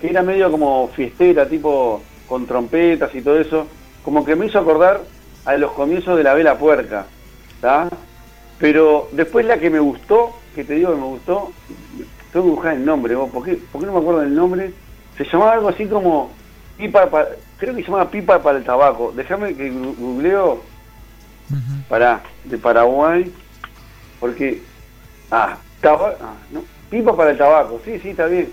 [0.01, 3.66] que era medio como fiestera, tipo con trompetas y todo eso,
[4.05, 5.01] como que me hizo acordar
[5.45, 7.07] a los comienzos de la vela puerca,
[8.59, 11.51] Pero después la que me gustó, que te digo que me gustó,
[12.33, 14.73] tengo que buscar el nombre, ¿por qué, ¿por qué no me acuerdo del nombre?
[15.16, 16.31] Se llamaba algo así como
[16.81, 19.12] pipa para, creo que se llama pipa para el tabaco.
[19.14, 20.62] Déjame que googleo
[21.88, 23.31] para de Paraguay,
[24.19, 24.62] porque
[25.31, 28.49] ah, ah, no, pipa para el tabaco, sí, sí, está bien.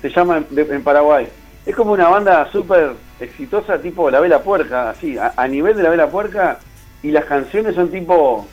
[0.00, 1.28] Se llama en, Paraguay.
[1.66, 5.90] Es como una banda súper exitosa, tipo La Vela Puerca, así, a, nivel de La
[5.90, 6.58] Vela Puerca,
[7.02, 8.46] y las canciones son tipo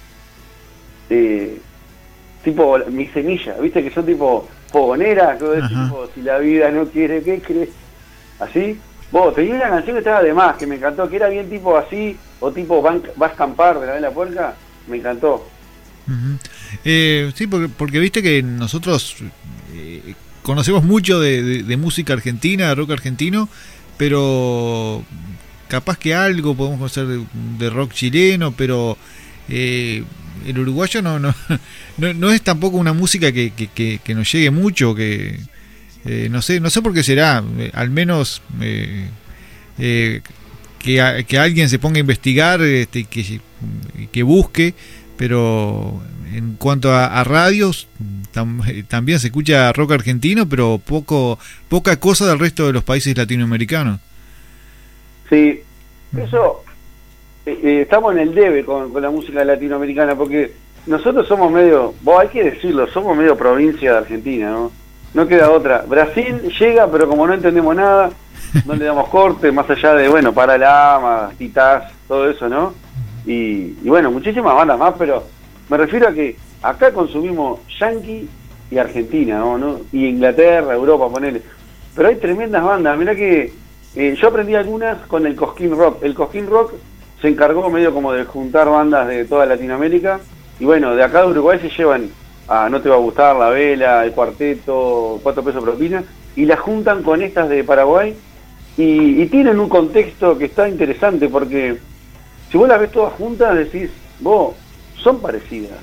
[1.10, 1.60] eh,
[2.44, 7.42] tipo mi semilla, viste que son tipo fogonera, tipo si la vida no quiere, ¿qué
[7.42, 7.70] crees?
[8.42, 8.78] Así.
[9.12, 11.78] Vos, tenía una canción que estaba de más, que me encantó, que era bien tipo
[11.78, 14.56] así, o tipo vas a escampar de la vela puerca,
[14.88, 15.48] me encantó.
[16.84, 19.18] eh, sí, porque, porque, viste que nosotros
[19.74, 23.50] eh, conocemos mucho de, de, música argentina, de rock argentino,
[23.98, 25.04] pero
[25.68, 27.06] capaz que algo podemos hacer
[27.60, 28.98] de, rock chileno, pero
[29.50, 30.04] eh,
[30.46, 31.34] el uruguayo no, no,
[31.98, 35.40] no, es tampoco una música que, que, nos llegue mucho, que
[36.06, 39.10] eh, no sé, no sé por qué será, eh, al menos eh,
[40.80, 43.40] que, que, alguien se ponga a investigar, este, que,
[44.12, 44.74] que busque,
[45.18, 46.02] pero
[46.34, 47.88] en cuanto a, radios,
[48.88, 51.38] también se escucha rock argentino, pero poco,
[51.68, 54.00] poca cosa del resto de los países latinoamericanos.
[55.30, 55.62] Sí,
[56.18, 56.64] eso
[57.46, 60.52] eh, eh, estamos en el debe con, la música latinoamericana, porque
[60.86, 64.72] nosotros somos medio, vos hay que decirlo, somos medio provincia de Argentina, ¿no?
[65.14, 65.84] No queda otra.
[65.88, 68.12] Brasil llega, pero como no entendemos nada,
[68.66, 72.74] no damos corte, más allá de, bueno, para la titás, todo eso, ¿no?
[73.26, 75.24] Y, bueno, muchísimas bandas más, pero
[75.70, 78.28] me refiero a que acá consumimos Yankee
[78.72, 79.82] y Argentina, ¿no?
[79.92, 81.42] Y Inglaterra, Europa, ponele.
[81.96, 83.54] Pero hay tremendas bandas, mirá que
[83.96, 86.04] eh, yo aprendí algunas con el Cosquín Rock.
[86.04, 86.74] El Cosquín Rock
[87.22, 90.20] se encargó medio como de juntar bandas de toda Latinoamérica
[90.60, 92.10] y bueno, de acá de Uruguay se llevan
[92.52, 96.04] a No Te Va a Gustar, La Vela, El Cuarteto, Cuatro Pesos Propina
[96.36, 98.14] y las juntan con estas de Paraguay
[98.76, 101.78] y, tienen un contexto que está interesante porque
[102.52, 104.56] si vos las ves todas juntas decís, vos,
[104.98, 105.78] son parecidas,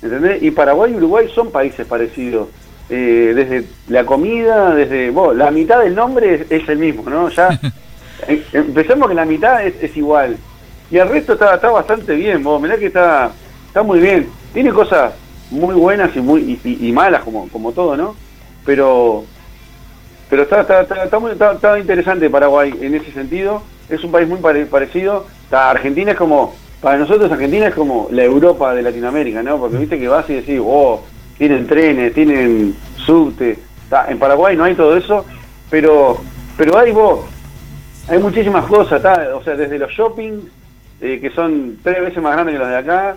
[0.00, 0.42] ¿entendés?
[0.42, 2.48] Y Paraguay y Uruguay son países parecidos.
[2.90, 7.28] Eh, desde la comida, desde vos, la mitad del nombre es, el mismo, ¿no?
[7.28, 7.48] Ya
[8.26, 10.38] em, empecemos que la mitad es, igual.
[10.90, 13.30] Y el resto está, está bastante bien, vos, mirá que está,
[13.66, 14.26] está muy bien.
[14.54, 15.12] Tiene cosas
[15.50, 18.14] muy buenas y muy y, malas como, como todo, ¿no?
[18.64, 19.24] Pero
[20.30, 23.62] pero está, está, está, muy, está, interesante Paraguay en ese sentido.
[23.88, 25.26] Es un país muy parecido.
[25.50, 29.58] Argentina es como, para nosotros Argentina es como la Europa de Latinoamérica, ¿no?
[29.58, 31.02] Porque viste que vas y decís, oh,
[31.38, 33.58] tienen trenes, tienen subte.
[34.08, 35.24] En Paraguay no hay todo eso,
[35.70, 36.18] pero
[36.58, 37.20] pero hay vos,
[38.08, 39.00] hay muchísimas cosas,
[39.32, 40.42] o sea, desde los shoppings,
[41.00, 43.16] eh, que son tres veces más grandes que los de acá,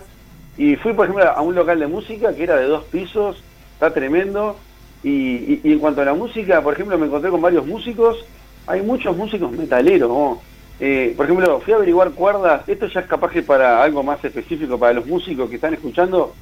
[0.62, 3.42] y fui, por ejemplo, a un local de música que era de dos pisos,
[3.74, 4.56] está tremendo,
[5.02, 8.24] y, en cuanto a la música, por ejemplo, me encontré con varios músicos,
[8.68, 10.38] hay muchos músicos metaleros,
[10.78, 14.24] eh, por ejemplo, fui a averiguar cuerdas, esto ya es capaz que para algo más
[14.24, 16.32] específico para los músicos que están escuchando,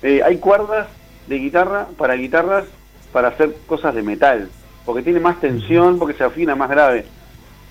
[0.00, 0.86] eh, hay cuerdas
[1.26, 2.66] de guitarra para guitarras
[3.12, 4.48] para hacer cosas de metal,
[4.84, 7.04] porque tiene más tensión, porque se afina más grave.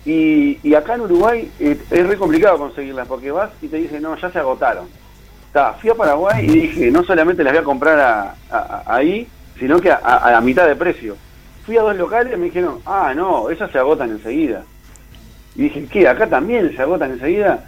[0.05, 4.17] Y, acá en Uruguay eh, es re complicado conseguirlas, porque vas y te dicen, no,
[4.17, 5.05] ya se agotaron.
[5.80, 8.36] Fui a Paraguay y dije, no solamente las voy a comprar
[8.86, 9.28] ahí,
[9.60, 11.15] sino que a, la mitad de precio.
[11.65, 14.63] Fui a dos locales y me dijeron, ah, no, esas se agotan enseguida.
[15.56, 16.08] Y dije, ¿qué?
[16.08, 17.63] ¿Acá también se agotan enseguida?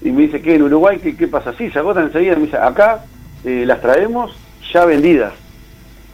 [0.00, 0.54] Y me dice, ¿qué?
[0.54, 1.52] ¿En Uruguay qué, qué pasa?
[1.58, 2.36] Sí, se agotan enseguida.
[2.36, 3.04] me dice, acá
[3.44, 4.36] eh, las traemos
[4.72, 5.32] ya vendidas.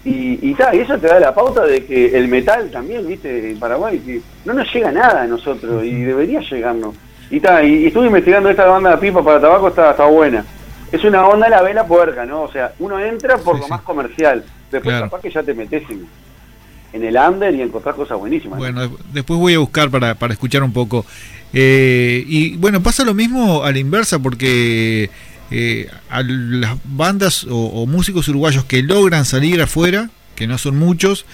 [0.05, 3.59] Y, y, y eso te da la pauta de que el metal también, viste, en
[3.59, 6.95] Paraguay, que no nos llega nada a nosotros y debería llegarnos.
[7.31, 10.45] Y, y, estuve investigando esta banda de pipa para tabaco, está, está buena.
[10.95, 12.43] Es una onda la vela puerca, ¿no?
[12.43, 14.45] O sea, uno entra por lo más comercial.
[14.71, 18.59] Después capaz que ya te metes en, el under y encontrar cosas buenísimas.
[18.59, 21.05] Bueno, después voy a buscar para, para escuchar un poco.
[21.53, 25.11] Eh, y bueno, pasa lo mismo a la inversa porque
[25.51, 31.27] eh, a las bandas o, músicos uruguayos que logran salir afuera, que no son muchos,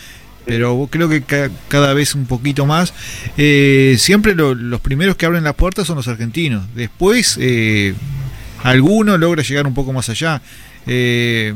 [0.46, 1.22] pero creo que
[1.68, 2.92] cada vez un poquito más,
[3.36, 6.66] eh, siempre los primeros que abren las puertas son los argentinos.
[6.74, 7.94] Después, eh,
[8.62, 10.42] alguno logra llegar un poco más allá.
[10.86, 11.54] Eh,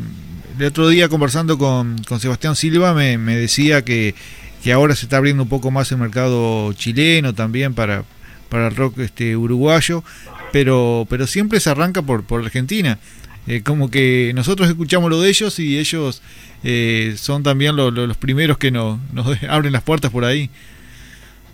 [0.59, 4.15] el otro día conversando con, con Sebastián Silva me, decía que,
[4.63, 8.05] que, ahora se está abriendo un poco más el mercado chileno también para,
[8.49, 10.05] para el rock este, uruguayo,
[10.53, 12.99] pero, pero siempre se arranca por, por Argentina.
[13.47, 16.23] Eh, como que nosotros escuchamos lo de ellos y ellos
[16.63, 20.51] eh, son también los primeros que nos, nos abren las puertas por ahí.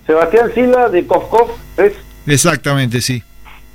[0.06, 1.94] Sebastián Silva de Kofkov es.
[2.26, 3.22] Exactamente, sí.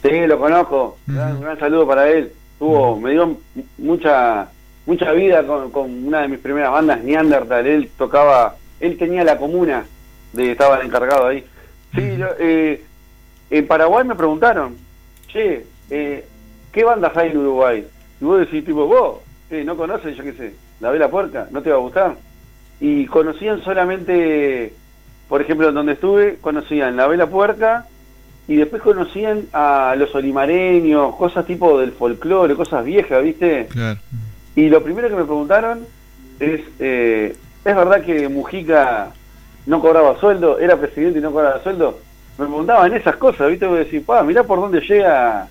[0.09, 0.97] Sí, lo conozco.
[1.07, 2.31] un gran saludo para él.
[2.59, 3.37] Tuvo, me dio
[3.77, 4.49] mucha
[4.85, 7.65] mucha vida con, con, una de mis primeras bandas, Neandertal.
[7.65, 9.85] Él tocaba, él tenía la comuna,
[10.33, 11.43] de estaba encargado ahí.
[11.95, 12.83] Sí, eh,
[13.49, 14.75] en Paraguay me preguntaron,
[15.27, 16.25] che, eh,
[16.71, 17.87] ¿qué bandas hay en Uruguay?
[18.21, 21.47] Y vos decís, tipo, vos, eh, ¿no conoces, yo qué sé, la Vela Puerca?
[21.51, 22.15] ¿No te va a gustar?
[22.79, 24.73] Y conocían solamente,
[25.29, 27.87] por ejemplo, donde estuve, conocían la Vela Puerca
[28.47, 33.67] y después conocían a los olimareños, cosas tipo del folclore, cosas viejas, ¿viste?
[33.67, 33.99] Claro.
[34.55, 35.79] Y lo primero que me preguntaron
[36.39, 39.11] es, eh, ¿es verdad que Mujica
[39.65, 40.59] no cobraba sueldo?
[40.59, 41.99] ¿Era presidente y no cobraba sueldo?
[42.37, 43.65] Me preguntaban esas cosas, ¿viste?
[43.65, 45.47] Voy a decir, pa, mirá por dónde llega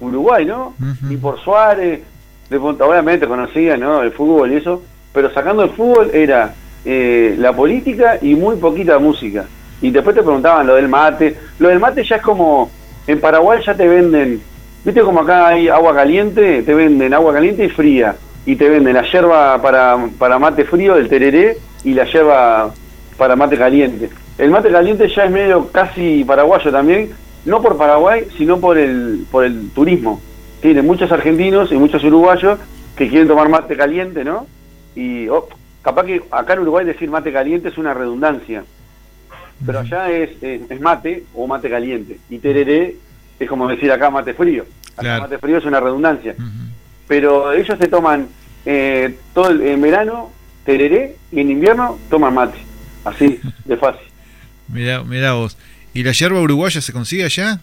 [0.00, 0.74] Uruguay, ¿no?
[1.10, 2.00] Y por Suárez,
[2.48, 4.02] de, obviamente conocía, ¿no?
[4.02, 8.98] El fútbol y eso, pero sacando el fútbol era eh, la política y muy poquita
[8.98, 9.44] música.
[9.82, 11.36] Y después te preguntaban lo del mate.
[11.58, 12.70] Lo del mate ya es como,
[13.06, 14.40] en Paraguay ya te venden,
[14.84, 16.62] ¿viste como acá hay agua caliente?
[16.62, 18.14] Te venden agua caliente y fría
[18.46, 22.72] y te venden la yerba para, para mate frío, el tereré, y la yerba
[23.16, 24.10] para mate caliente.
[24.38, 27.10] El mate caliente ya es medio casi paraguayo también,
[27.44, 30.20] no por Paraguay, sino por el, por el turismo.
[30.60, 32.58] Tiene muchos argentinos y muchos uruguayos
[32.96, 34.46] que quieren tomar mate caliente, ¿no?
[34.94, 35.48] Y oh,
[35.82, 38.64] capaz que acá en Uruguay decir mate caliente es una redundancia,
[39.64, 42.18] pero allá es, es, mate o mate caliente.
[42.28, 42.96] Y tereré
[43.38, 44.64] es como decir acá mate frío.
[44.96, 46.34] Acá mate frío es una redundancia
[47.10, 48.28] pero ellos se toman
[48.64, 50.30] eh, todo el, en verano
[50.64, 52.58] tereré y en invierno toman mate,
[53.04, 54.06] así de fácil.
[54.68, 55.58] Mira, mira vos.
[55.92, 57.58] ¿Y la yerba uruguaya se consigue allá?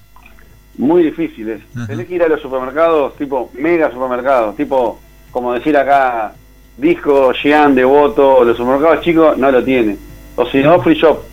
[0.78, 1.62] Muy difíciles.
[1.88, 5.00] Tenés que ir a los supermercados, tipo mega supermercados, tipo,
[5.32, 6.34] como decir acá,
[6.76, 9.98] Disco, Gian, Devoto, los supermercados chicos no lo tienen.
[10.36, 11.24] O si no, free shop,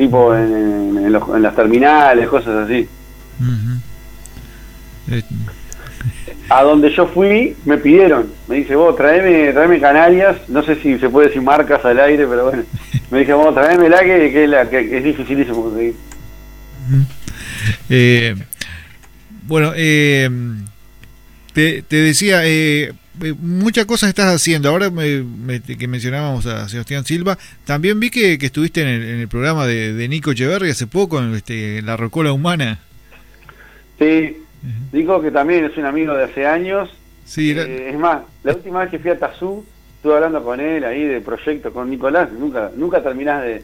[0.00, 2.88] tipo en, las terminales, cosas así.
[5.10, 5.22] Eh,
[6.48, 10.98] a donde yo fui, me pidieron, me dice, vos, traeme, traeme Canarias, no sé si
[10.98, 12.62] se puede decir marcas al aire, pero bueno,
[13.10, 15.94] me dice, vos, traeme la que, que, la, que es dificilísimo conseguir.
[17.90, 18.34] Eh,
[19.42, 20.30] bueno, eh,
[21.52, 22.94] te, te, decía, eh,
[23.40, 24.68] muchas cosas estás haciendo.
[24.68, 30.32] Ahora que mencionábamos a Sebastián Silva, también vi que, estuviste en el, programa de, Nico
[30.32, 32.80] Echeverri hace poco, en este, La Rocola Humana.
[33.98, 34.36] Sí,
[34.92, 36.90] Digo que también es un amigo de hace años.
[37.24, 39.64] Sí, eh, es más, la última vez que fui a Tazú,
[39.96, 43.62] estuve hablando con él ahí de proyectos con Nicolás, nunca nunca terminás de,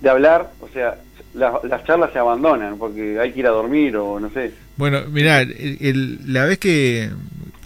[0.00, 0.96] de hablar, o sea,
[1.34, 4.52] las charlas se abandonan porque hay que ir a dormir o no sé.
[4.76, 5.44] Bueno, mirá,
[6.26, 7.10] la vez que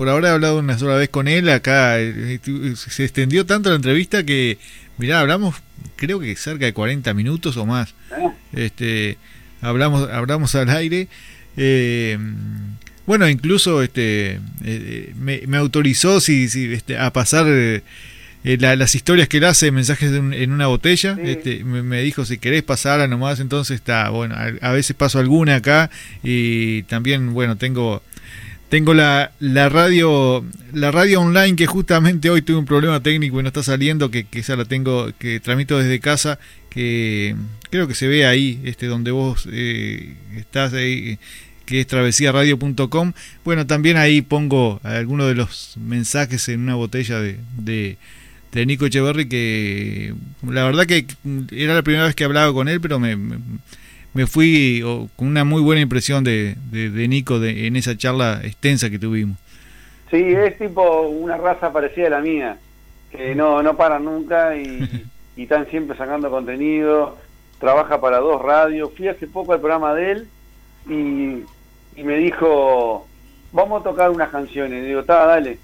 [0.00, 2.40] por ahora he hablado una sola vez con él, acá eh,
[2.74, 4.56] se extendió tanto la entrevista que,
[4.96, 5.56] mirá, hablamos
[5.96, 7.94] creo que cerca de 40 minutos o más.
[8.10, 8.32] Ah.
[8.54, 9.18] Este,
[9.60, 11.06] hablamos, hablamos al aire
[11.58, 12.16] eh,
[13.04, 17.82] bueno, incluso este eh, me, autorizó si, si este, a pasar eh,
[18.42, 21.18] las historias que él hace, mensajes en una botella.
[21.22, 24.34] Este, me, dijo si querés pasarla nomás, entonces está bueno.
[24.62, 25.90] A, veces paso alguna acá
[26.22, 28.02] y también bueno tengo
[28.70, 33.42] tengo la, la radio la radio online que justamente hoy tuve un problema técnico y
[33.42, 36.38] no está saliendo que, que esa la tengo que tramito desde casa
[36.70, 37.36] que
[37.68, 41.18] creo que se ve ahí, este, donde vos eh, estás ahí,
[41.66, 43.12] que es travesíaradio.com.
[43.44, 47.38] Bueno, también ahí pongo algunos de los mensajes en una botella de,
[48.52, 50.14] de, Nico Echeverry, que
[50.46, 51.06] la verdad que
[51.52, 53.38] era la primera vez que hablaba con él, pero me, me,
[54.26, 54.82] fui
[55.16, 59.38] con una muy buena impresión de, de, Nico de, en esa charla extensa que tuvimos.
[60.10, 62.56] Sí, es tipo una raza parecida a la mía,
[63.12, 64.88] que no, no paran nunca y,
[65.36, 67.16] y están siempre sacando contenido
[67.60, 68.90] trabaja para dos radios.
[68.96, 70.28] Fui hace poco al programa de él
[70.88, 73.06] y, me dijo,
[73.52, 74.82] vamos a tocar unas canciones.
[74.82, 75.58] Y digo, está, dale.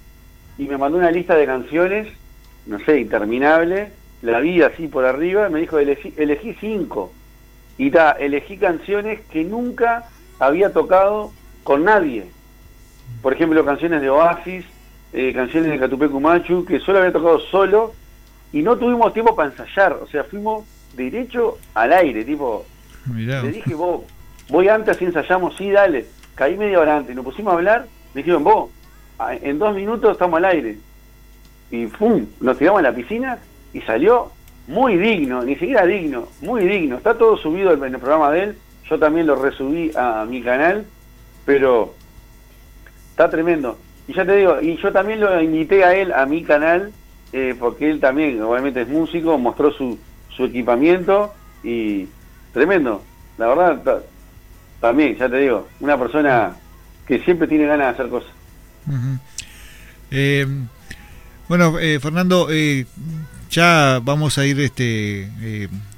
[0.57, 2.07] Y me mandó una lista de canciones,
[2.67, 3.91] no sé, interminable.
[4.21, 5.49] La vi así por arriba.
[5.49, 7.11] Me dijo, elegí, elegí cinco.
[7.77, 10.09] Y ta, elegí canciones que nunca
[10.39, 11.31] había tocado
[11.63, 12.25] con nadie.
[13.21, 14.65] Por ejemplo, canciones de Oasis,
[15.13, 17.93] eh, canciones de Catupecu Machu, que solo había tocado solo
[18.51, 19.93] y no tuvimos tiempo para ensayar.
[19.93, 20.65] O sea, fuimos
[20.95, 22.65] derecho al aire, tipo.
[23.15, 24.01] Le dije, vos,
[24.49, 26.05] voy antes, así ensayamos, sí, dale.
[26.35, 28.69] Caí media hora antes, nos pusimos a hablar, me dijeron, vos,
[29.41, 30.77] en dos minutos estamos al aire.
[31.71, 32.25] Y ¡pum!
[32.39, 33.39] Nos tiramos a la piscina
[33.73, 34.31] y salió
[34.67, 36.97] muy digno, ni siquiera digno, muy digno.
[36.97, 38.57] Está todo subido en el programa de él,
[38.89, 40.85] yo también lo resubí a mi canal,
[41.45, 41.93] pero
[43.11, 43.77] está tremendo.
[44.07, 46.91] Y ya te digo, y yo también lo invité a él a mi canal,
[47.33, 49.97] eh, porque él también, obviamente es músico, mostró su,
[50.29, 52.07] su equipamiento y
[52.53, 53.03] tremendo.
[53.37, 54.03] La verdad,
[54.79, 56.55] también, ya te digo, una persona
[57.05, 58.31] que siempre tiene ganas de hacer cosas.
[60.11, 60.45] Eh,
[61.47, 62.85] bueno, eh, Fernando, eh,
[63.49, 65.29] ya vamos a ir este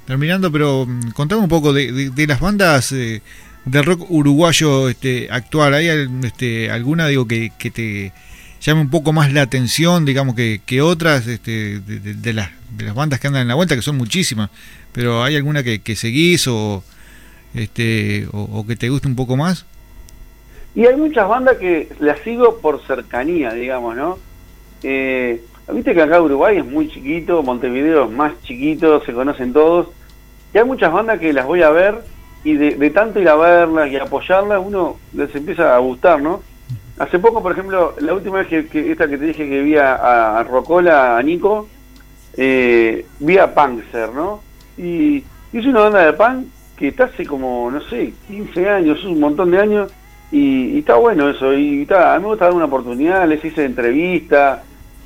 [0.06, 5.74] terminando, pero mm, contame un poco de, las bandas del rock uruguayo este, actual.
[5.74, 5.88] ¿Hay
[6.24, 8.12] este, alguna digo que, que te
[8.60, 12.94] llame un poco más la atención, digamos, que, que otras este, de, las, de las
[12.94, 14.50] bandas que andan en la vuelta, que son muchísimas,
[14.92, 16.84] pero ¿hay alguna que, que seguís o,
[17.54, 19.66] este, o, que te guste un poco más?
[20.74, 24.18] Y hay muchas bandas que las sigo por cercanía, digamos, ¿no?
[24.82, 25.42] Eh,
[25.72, 29.88] Viste que acá Uruguay es muy chiquito, Montevideo es más chiquito, se conocen todos,
[30.52, 32.02] y hay muchas bandas que las voy a ver
[32.42, 36.40] y de, tanto ir a verlas y apoyarlas, uno les empieza a gustar, ¿no?
[36.98, 40.42] Hace poco, por ejemplo, la última vez que, esta que te dije que vi a,
[40.48, 41.68] Rocola, a Nico,
[42.36, 44.40] eh, vi a Panzer, ¿no?
[44.76, 46.46] Y, es una banda de punk
[46.76, 49.92] que está hace como, no sé, 15 años, un montón de años,
[50.30, 53.64] y, está bueno eso, y está, a mí me gusta dar una oportunidad, les hice
[53.64, 54.62] entrevista,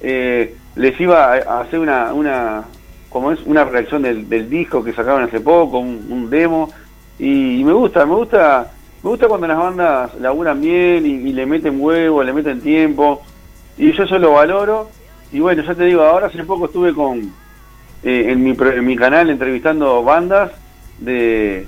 [0.06, 2.64] eh, les iba a, hacer una, una,
[3.08, 6.70] como es, una reacción del, disco que sacaron hace poco, un, demo,
[7.18, 8.70] y me gusta, me gusta
[9.02, 13.22] me gusta cuando las bandas laburan bien y, le meten huevo, le meten tiempo.
[13.76, 14.88] Y yo eso lo valoro.
[15.30, 17.20] Y bueno, ya te digo, ahora hace poco estuve con
[18.02, 20.52] eh, en, mi, en mi canal entrevistando bandas
[20.98, 21.66] de,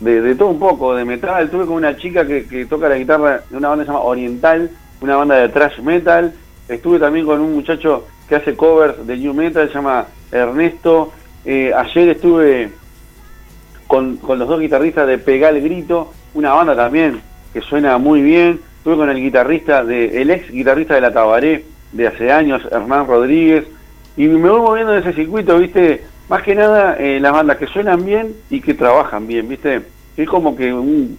[0.00, 1.44] de, todo un poco, de metal.
[1.44, 4.04] Estuve con una chica que, que toca la guitarra de una banda que se llama
[4.04, 4.70] Oriental,
[5.00, 6.34] una banda de thrash metal.
[6.68, 11.12] Estuve también con un muchacho que hace covers de new metal, se llama Ernesto.
[11.44, 12.70] Eh, ayer estuve
[13.86, 17.20] con, con los dos guitarristas de Pegar el Grito, una banda también
[17.52, 18.60] que suena muy bien.
[18.78, 23.06] Estuve con el guitarrista, de, el ex guitarrista de la Tabaré de hace años, Hernán
[23.06, 23.64] Rodríguez,
[24.16, 26.04] y me voy moviendo en ese circuito, ¿viste?
[26.28, 29.82] Más que nada eh, las bandas que suenan bien y que trabajan bien, ¿viste?
[30.16, 31.16] Es como que un,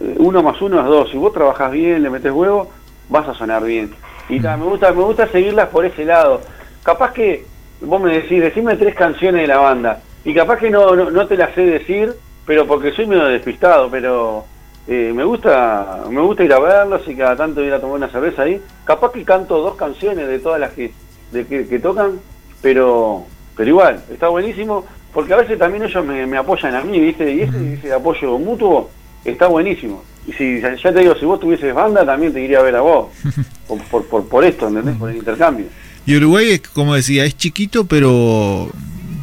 [0.00, 1.10] eh, uno más uno es dos.
[1.10, 2.70] Si vos trabajás bien, le metes huevo,
[3.08, 3.90] vas a sonar bien.
[4.28, 6.40] Y me gusta me gusta seguirlas por ese lado.
[6.82, 7.44] Capaz que
[7.80, 10.00] vos me decís, decime tres canciones de la banda.
[10.24, 12.14] Y capaz que no, no, te las sé decir,
[12.46, 14.44] pero porque soy medio despistado, pero
[14.86, 18.08] eh, me gusta me gusta ir a verlos y cada tanto ir a tomar una
[18.08, 18.60] cerveza ahí.
[18.84, 20.92] Capaz que canto dos canciones de todas las que,
[21.32, 22.20] de que, tocan,
[22.60, 23.24] pero
[23.56, 27.30] pero igual, está buenísimo, porque a veces también ellos me, apoyan a mí, ¿viste?
[27.30, 28.90] Y ese, ese apoyo mutuo
[29.24, 30.02] está buenísimo.
[30.26, 32.80] Y si ya te digo, si vos tuvieses banda, también te iría a ver a
[32.80, 33.08] vos.
[33.90, 34.96] por, por, por, esto, ¿entendés?
[34.96, 35.66] Por el intercambio.
[36.06, 38.70] Y Uruguay, como decía, es chiquito, pero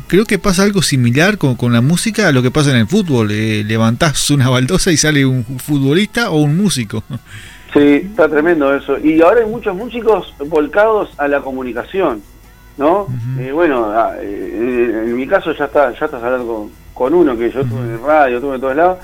[0.08, 2.88] creo que pasa algo similar con, con la música a lo que pasa en el
[2.88, 3.30] fútbol.
[3.32, 7.04] Eh, levantás una baldosa y sale un futbolista o un músico.
[7.74, 7.80] Sí,
[8.10, 8.98] está tremendo eso.
[8.98, 12.22] Y ahora hay muchos músicos volcados a la comunicación,
[12.78, 13.06] ¿no?
[13.40, 17.52] Eh, bueno, ah, eh, en mi caso ya está ya estás hablando con, uno que
[17.52, 18.98] yo tuve en radio, tuve en todos lados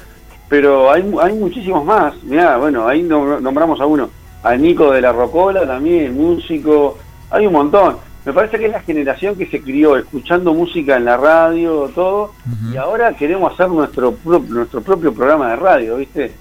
[0.48, 2.22] pero hay, hay muchísimos más.
[2.24, 4.10] Mirá, bueno, ahí nombramos a uno,
[4.44, 6.98] a Nico de la Rocola también, músico,
[7.30, 7.98] hay un montón.
[8.26, 12.34] Me parece que es la generación que se crió escuchando música en la radio, todo,
[12.74, 16.32] y ahora queremos hacer nuestro, nuestro propio programa de radio, ¿viste?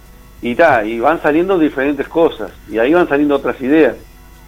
[0.40, 3.96] Y ta, y van saliendo diferentes cosas, y ahí van saliendo otras ideas.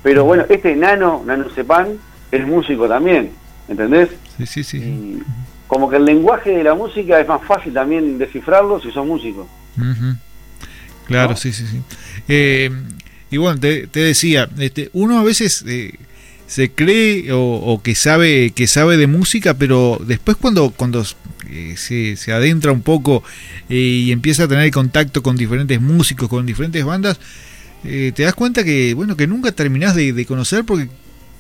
[0.03, 1.99] Pero bueno, este Nano, Nano Sepan,
[2.31, 3.33] es músico también,
[3.69, 4.11] ¿entendés?
[4.39, 5.23] Sí, sí, sí
[5.67, 9.49] como que el lenguaje de la música es más fácil también descifrarlo si sos músico.
[11.07, 11.81] Claro, sí, sí, sí.
[12.29, 12.71] Eh,
[13.31, 15.95] y bueno, te, decía, este, uno a veces eh,
[16.47, 21.05] se cree o, que sabe que sabe de música, pero después cuando cuando
[21.51, 23.23] eh, se, se, adentra un poco
[23.69, 27.19] y empieza a tener contacto con diferentes músicos, con diferentes bandas,
[27.83, 30.89] te das cuenta que bueno que nunca terminás de, de conocer porque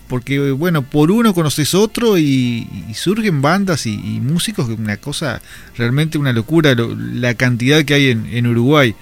[0.08, 5.40] porque bueno, por uno conoces otro y, surgen bandas y, músicos, una cosa
[5.76, 8.94] realmente una locura la cantidad que hay en, Uruguay.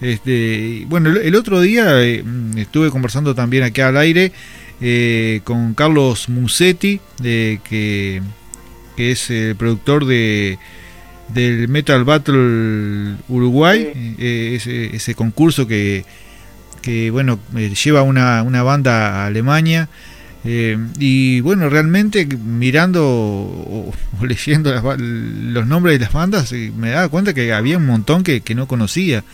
[0.00, 2.22] Este, bueno, el, otro día eh,
[2.56, 4.32] estuve conversando también aquí al aire
[4.80, 8.22] eh, con Carlos Musetti, que,
[8.96, 10.58] es el productor de
[11.28, 16.04] del Metal Battle Uruguay, eh, ese, ese, concurso que,
[16.82, 19.88] que bueno lleva una, una banda a Alemania.
[20.48, 23.92] Eh, y bueno, realmente mirando o,
[24.22, 28.42] leyendo los nombres de las bandas, eh, me daba cuenta que había un montón que,
[28.54, 29.24] no conocía.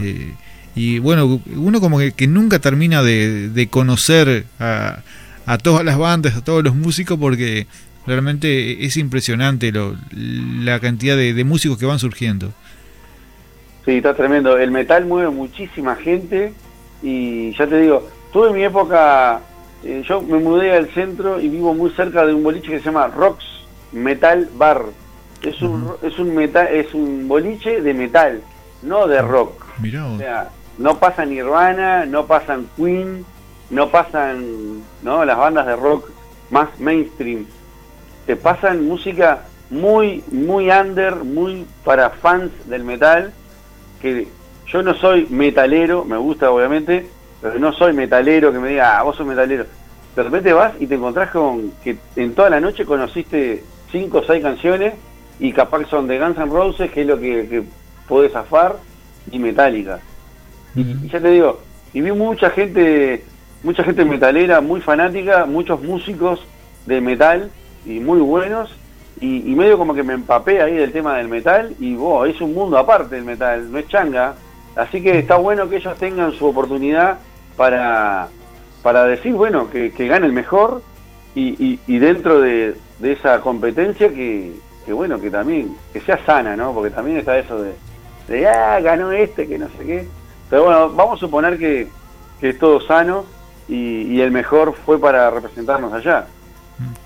[0.00, 0.34] Eh,
[0.74, 5.02] y bueno, uno como que, nunca termina de, conocer a,
[5.62, 7.66] todas las bandas, a todos los músicos, porque
[8.06, 12.52] realmente es impresionante lo, la cantidad de, de músicos que van surgiendo.
[13.86, 14.58] Sí, está tremendo.
[14.58, 16.52] El metal mueve muchísima gente
[17.02, 19.40] y ya te digo, tuve mi época
[19.84, 22.86] eh, yo me mudé al centro y vivo muy cerca de un boliche que se
[22.86, 23.44] llama Rocks
[23.92, 24.86] Metal Bar.
[25.42, 28.42] Es un, es un, metal, es un boliche de metal,
[28.82, 29.64] no de rock.
[29.80, 33.24] O sea, no pasan Nirvana, no pasan Queen,
[33.70, 35.24] no pasan ¿no?
[35.24, 36.10] las bandas de rock
[36.50, 37.46] más mainstream.
[38.26, 43.32] Te pasan música muy, muy under, muy para fans del metal,
[44.00, 44.26] que
[44.66, 47.06] yo no soy metalero, me gusta obviamente,
[47.40, 49.64] pero no soy metalero que me diga, ah, vos sos metalero.
[50.16, 54.24] De repente vas y te encontrás con que en toda la noche conociste cinco o
[54.24, 54.94] seis canciones
[55.38, 57.62] y capaz son de Guns N' Roses, que es lo que, que
[58.08, 58.76] podés zafar,
[59.30, 60.00] y Metallica.
[60.74, 61.60] y, ya te digo,
[61.92, 63.24] y vi mucha gente,
[63.62, 66.40] mucha gente metalera, muy fanática, muchos músicos
[66.86, 67.50] de metal
[67.84, 68.74] y muy buenos,
[69.20, 72.54] y, medio como que me empapé ahí del tema del metal, y wow, es un
[72.54, 74.34] mundo aparte del metal, no es changa.
[74.78, 77.18] Así que está bueno que ellos tengan su oportunidad
[77.56, 78.28] para,
[78.80, 80.82] para decir, bueno, que, que gane el mejor
[81.34, 84.52] y, y, dentro de, esa competencia que,
[84.86, 86.72] que, bueno, que también, que sea sana, ¿no?
[86.72, 87.72] Porque también está eso de,
[88.28, 90.06] de, ah, ganó este, que no sé qué.
[90.48, 91.88] Pero bueno, vamos a suponer que,
[92.40, 93.24] que es todo sano
[93.68, 96.28] y, y el mejor fue para representarnos allá.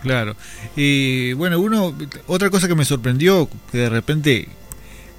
[0.03, 0.37] Claro.
[0.77, 1.95] Y bueno, uno,
[2.27, 4.49] otra cosa que me sorprendió, que de repente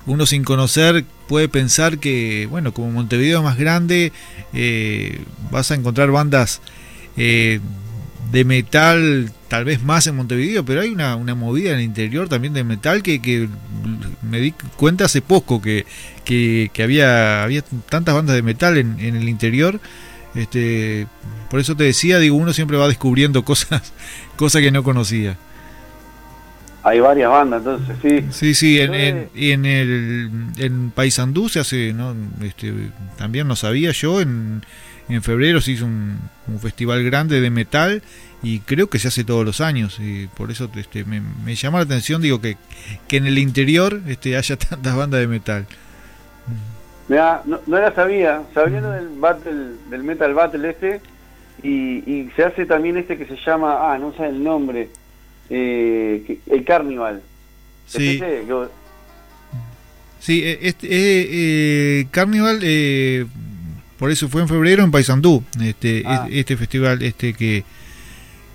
[0.05, 4.11] uno sin conocer puede pensar que, bueno, como Montevideo es más grande,
[4.53, 6.61] eh, vas a encontrar bandas
[7.17, 7.59] eh,
[8.31, 12.27] de metal tal vez más en Montevideo, pero hay una, una movida en el interior
[12.27, 13.47] también de metal que, que
[14.21, 15.85] me di cuenta hace poco que,
[16.25, 19.79] que, había, había tantas bandas de metal en, en el interior.
[20.35, 21.05] Este,
[21.51, 23.93] por eso te decía, digo, uno siempre va descubriendo cosas,
[24.35, 25.37] cosas que no conocía.
[26.83, 28.25] Hay varias bandas, entonces sí.
[28.31, 32.13] Sí, sí, en, en, en el en Paysandú se hace, ¿no?
[32.41, 32.73] Este,
[33.17, 34.61] también no sabía yo, en,
[35.07, 38.03] en febrero se hizo un, un, festival grande de metal
[38.41, 41.79] y creo que se hace todos los años y por eso este, me, me llama
[41.79, 42.57] la atención, digo, que,
[43.07, 45.65] que en el interior este, haya tantas bandas de metal.
[47.07, 51.01] Mira, no, no, la sabía, sabía lo del battle, del metal battle este
[51.61, 54.89] y, y se hace también este que se llama, ah, no sé el nombre,
[55.49, 57.21] eh, el Carnival.
[57.87, 58.19] Sí.
[60.19, 63.25] Sí, este, eh, eh, Carnival, eh,
[63.99, 66.27] por eso fue en febrero en Paysandú, este, ah.
[66.31, 67.65] este festival este que,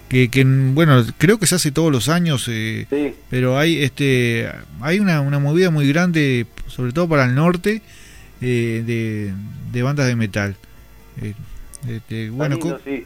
[0.09, 3.13] que, que, bueno, creo que se hace todos los años, eh, sí.
[3.29, 4.49] pero hay este
[4.81, 7.83] hay una, una movida muy grande, sobre todo para el norte,
[8.41, 9.33] eh, de,
[9.71, 10.57] de bandas de metal.
[11.21, 11.35] Eh,
[11.87, 13.05] este, bueno, lindo, sí.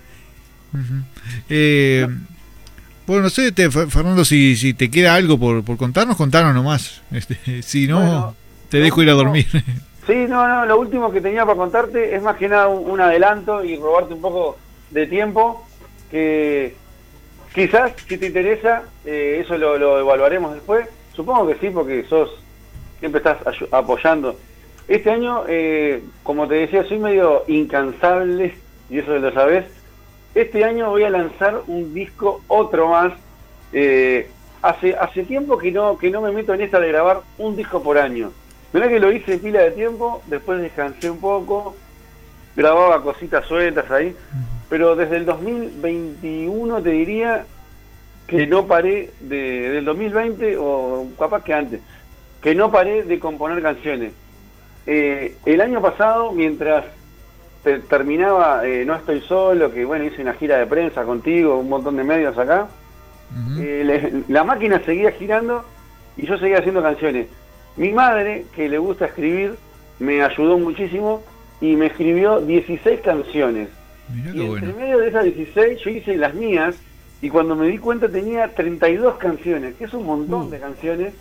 [0.73, 2.19] uh -huh.
[3.13, 3.17] No.
[3.17, 7.03] Bueno, no sé, te, Fernando, si, si te queda algo por, por contarnos, contanos nomás.
[7.13, 8.37] Este, si no, bueno,
[8.69, 9.47] te dejo ir a dormir.
[10.05, 13.01] Sí, no, no, lo último que tenía para contarte es más que nada un, un
[13.01, 14.59] adelanto y robarte un poco
[14.91, 15.65] de tiempo,
[16.11, 16.75] que
[17.55, 20.89] quizás, si te interesa, eh, eso lo, lo, evaluaremos después.
[21.15, 22.31] Supongo que sí, porque sos
[22.99, 23.39] siempre estás
[23.71, 24.37] apoyando.
[24.89, 28.57] Este año, eh, como te decía, soy medio incansable,
[28.91, 29.67] y eso lo sabes
[30.35, 33.13] este año voy a lanzar un disco, otro más.
[33.73, 34.29] Eh,
[34.63, 37.83] hace hace tiempo que no que no me meto en esta de grabar un disco
[37.83, 38.33] por año.
[38.73, 41.77] Mirá que lo hice pila de tiempo, después descansé un poco,
[42.57, 44.17] grababa cositas sueltas ahí,
[44.71, 47.45] pero desde el 2021 te diría
[48.27, 51.81] que no paré de, del 2020 o capaz que antes,
[52.41, 54.13] que no paré de componer canciones.
[54.87, 56.85] Eh, el año pasado, mientras
[57.63, 61.69] te, terminaba eh, No Estoy Solo, que bueno, hice una gira de prensa contigo, un
[61.69, 62.69] montón de medios acá.
[63.31, 63.63] Uh -huh.
[63.63, 65.65] eh, le, la máquina seguía girando
[66.17, 67.29] y yo seguía haciendo canciones.
[67.77, 69.57] Mi madre, que le gusta escribir,
[69.99, 71.23] me ayudó muchísimo
[71.61, 73.69] y me escribió 16 canciones.
[74.13, 74.77] Mirá y entre bueno.
[74.77, 76.77] medio de esas 16 yo hice las mías
[77.23, 80.51] y cuando me di cuenta tenía 32 canciones, que es un montón uh.
[80.51, 81.15] de canciones.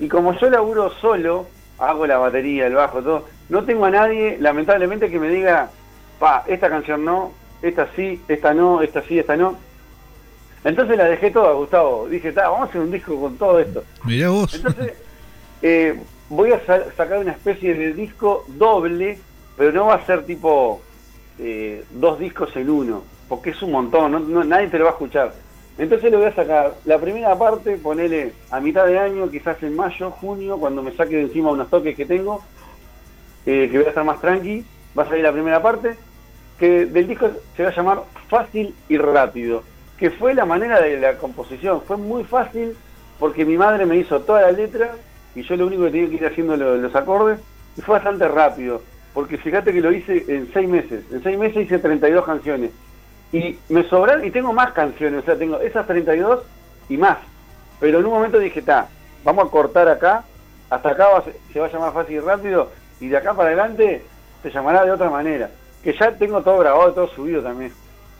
[0.00, 1.46] Y como yo laburo solo,
[1.78, 3.26] hago la batería, el bajo, todo.
[3.48, 5.70] No tengo a nadie, lamentablemente, que me diga,
[6.18, 7.32] pa, esta canción no,
[7.62, 9.56] esta sí, esta no, esta sí, esta no.
[10.64, 12.08] Entonces la dejé toda, Gustavo.
[12.08, 13.84] Dije, vamos a hacer un disco con todo esto.
[14.04, 14.54] Mirá vos.
[14.54, 14.92] Entonces,
[15.62, 19.18] eh, voy a sa sacar una especie de disco doble,
[19.56, 20.80] pero no va a ser tipo
[21.38, 24.90] eh, dos discos en uno, porque es un montón, no, no, nadie te lo va
[24.90, 25.32] a escuchar.
[25.78, 29.76] Entonces le voy a sacar la primera parte, ponele a mitad de año, quizás en
[29.76, 32.42] mayo, junio, cuando me saque de encima unos toques que tengo,
[33.46, 34.64] eh, que voy a estar más tranqui,
[34.98, 35.96] va a salir la primera parte,
[36.58, 39.62] que del disco se va a llamar Fácil y Rápido,
[39.98, 42.76] que fue la manera de la composición, fue muy fácil
[43.18, 44.92] porque mi madre me hizo toda la letra
[45.34, 47.38] y yo lo único que tenía que ir haciendo los, acordes,
[47.76, 48.82] y fue bastante rápido,
[49.14, 52.70] porque fíjate que lo hice en seis meses, en seis meses hice 32 canciones,
[53.32, 56.42] y me sobran y tengo más canciones, o sea, tengo esas 32
[56.88, 57.18] y más.
[57.78, 58.88] Pero en un momento dije, está,
[59.22, 60.24] vamos a cortar acá,
[60.70, 61.06] hasta acá
[61.52, 62.70] se va a llamar fácil y rápido,
[63.00, 64.02] y de acá para adelante
[64.42, 65.50] se llamará de otra manera.
[65.82, 67.72] Que ya tengo todo grabado, todo subido también.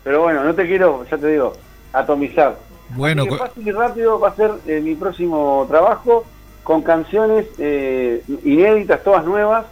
[0.04, 1.52] Pero bueno, no te quiero, ya te digo,
[1.92, 2.56] atomizar.
[2.90, 6.24] Bueno, fácil y rápido va a ser eh, mi próximo trabajo
[6.62, 9.66] con canciones eh, inéditas, todas nuevas,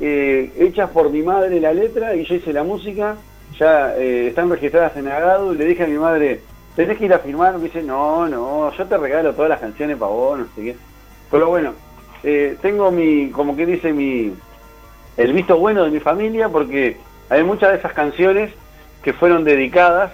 [0.00, 3.16] eh, hechas por mi madre la letra y yo hice la música
[3.58, 6.40] ya eh, están registradas en Agado y le dije a mi madre,
[6.76, 9.96] tenés que ir a firmar, me dice, no, no, yo te regalo todas las canciones
[9.96, 10.76] para vos, no sé qué.
[11.30, 11.72] Pero bueno,
[12.24, 14.32] eh, tengo mi, como que dice mi,
[15.16, 16.96] el visto bueno de mi familia porque
[17.28, 18.50] hay muchas de esas canciones
[19.02, 20.12] que fueron dedicadas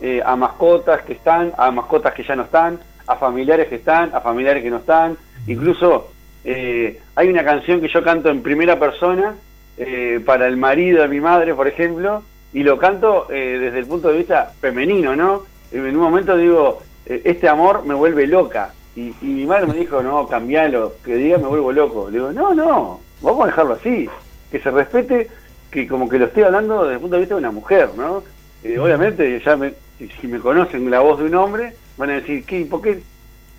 [0.00, 4.14] eh, a mascotas que están, a mascotas que ya no están, a familiares que están,
[4.14, 6.10] a familiares que no están, incluso
[6.44, 9.34] eh, hay una canción que yo canto en primera persona
[9.76, 13.86] eh, para el marido de mi madre, por ejemplo, y lo canto eh, desde el
[13.86, 15.44] punto de vista femenino, ¿no?
[15.72, 18.72] En un momento digo, este amor me vuelve loca.
[19.00, 22.10] Y, y, mi madre me dijo, no, cambialo, que diga me vuelvo loco.
[22.10, 24.08] Le digo, no, no, vamos a dejarlo así,
[24.50, 25.28] que se respete,
[25.70, 28.22] que como que lo estoy hablando desde el punto de vista de una mujer, ¿no?
[28.62, 32.44] Eh, obviamente, ya me, si me conocen la voz de un hombre, van a decir,
[32.44, 32.66] ¿qué?
[32.66, 33.02] ¿Por qué?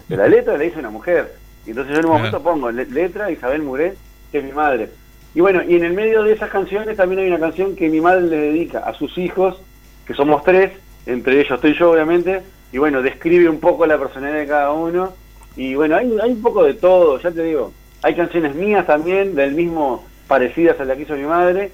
[0.10, 1.34] La letra la hizo una mujer.
[1.66, 3.96] Y entonces yo en un momento pongo letra Isabel Muret,
[4.32, 4.90] que es mi madre
[5.34, 8.02] y bueno, y en el medio de esas canciones también hay una canción que mi
[8.02, 9.62] madre le dedica a sus hijos,
[10.06, 10.72] que somos tres,
[11.06, 12.42] entre ellos estoy yo obviamente,
[12.74, 15.14] y bueno, describe un poco la personalidad de cada uno.
[15.56, 17.72] Y bueno, hay, hay un poco de todo, ya te digo.
[18.04, 21.72] Hay canciones mías también, del mismo, parecidas a la que hizo mi madre.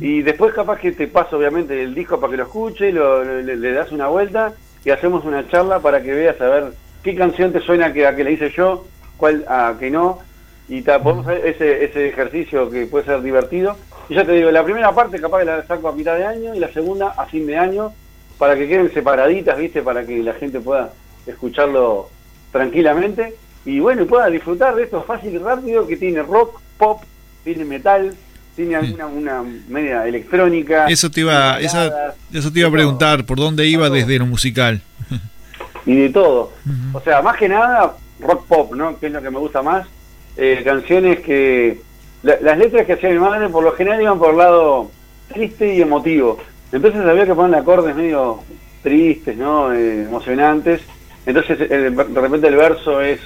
[0.00, 3.56] Y después capaz que te paso obviamente el disco para que lo escuche, lo, le,
[3.56, 4.54] le das una vuelta
[4.84, 6.64] y hacemos una charla para que veas a ver
[7.02, 10.18] qué qué canción te suena que, a que le hice yo, cuál a que no,
[10.68, 13.76] y ta, podemos hacer ese, ese ejercicio que puede ser divertido.
[14.08, 16.54] Y ya te digo, la primera parte capaz que la saco a mitad de año
[16.54, 17.92] y la segunda a fin de año,
[18.38, 19.82] para que queden separaditas, ¿viste?
[19.82, 20.92] Para que la gente pueda
[21.26, 22.08] escucharlo
[22.52, 23.34] tranquilamente
[23.64, 27.02] y bueno, pueda disfrutar de esto fácil y rápido que tiene rock, pop,
[27.44, 28.14] tiene metal,
[28.56, 30.86] tiene alguna una media electrónica.
[30.86, 34.80] Eso te iba, eso te iba a preguntar, ¿por dónde iba desde lo musical?
[35.86, 36.52] Y de todo.
[36.92, 38.98] O sea, más que nada, rock pop, ¿no?
[38.98, 39.86] Que es lo que me gusta más.
[40.36, 41.80] Eh, canciones que...
[42.22, 44.90] las letras que hacía mi madre por lo general iban por el lado
[45.32, 46.38] triste y emotivo.
[46.72, 48.40] Entonces había que poner acordes medio
[48.82, 49.72] tristes, ¿no?
[49.72, 50.80] Eh, emocionantes.
[51.28, 53.20] Entonces de repente el verso es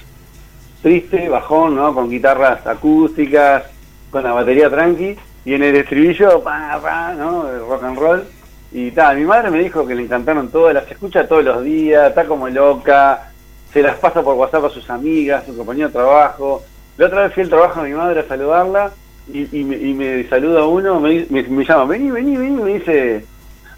[0.83, 1.95] triste, bajón, ¿no?
[1.95, 3.63] Con guitarras acústicas,
[4.11, 7.45] con la batería tranqui, y en el estribillo, pa, pa, ¿no?
[7.61, 8.25] rock and roll.
[8.73, 12.09] Y tal, mi madre me dijo que le encantaron todas, las escucha todos los días,
[12.09, 13.31] está como loca,
[13.73, 16.61] se las pasa por WhatsApp a sus amigas, su compañero de trabajo.
[16.97, 18.91] La otra vez fui al trabajo de mi madre a saludarla
[19.33, 23.25] y, me, saluda uno, me, me, llama, vení, vení, vení, me dice,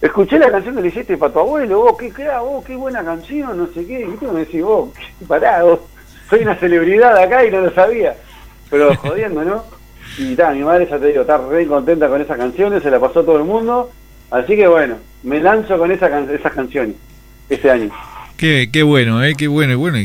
[0.06, 3.02] escuché la canción que le hiciste para tu abuelo, vos, qué crea, vos, qué buena
[3.02, 4.90] canción, no sé qué, y tú me decís, vos,
[5.26, 5.80] pará, vos,
[6.28, 8.14] soy una celebridad acá y no lo sabía,
[8.68, 9.64] pero jodiendo, ¿no?
[10.18, 13.00] Y tal, mi madre, ya te digo, está re contenta con esas canciones, se la
[13.00, 13.90] pasó a todo el mundo,
[14.30, 16.96] así que bueno, me lanzo con esa esas canciones
[17.48, 17.90] este año.
[18.36, 19.34] Qué, qué bueno, ¿eh?
[19.38, 19.96] Qué bueno, bueno,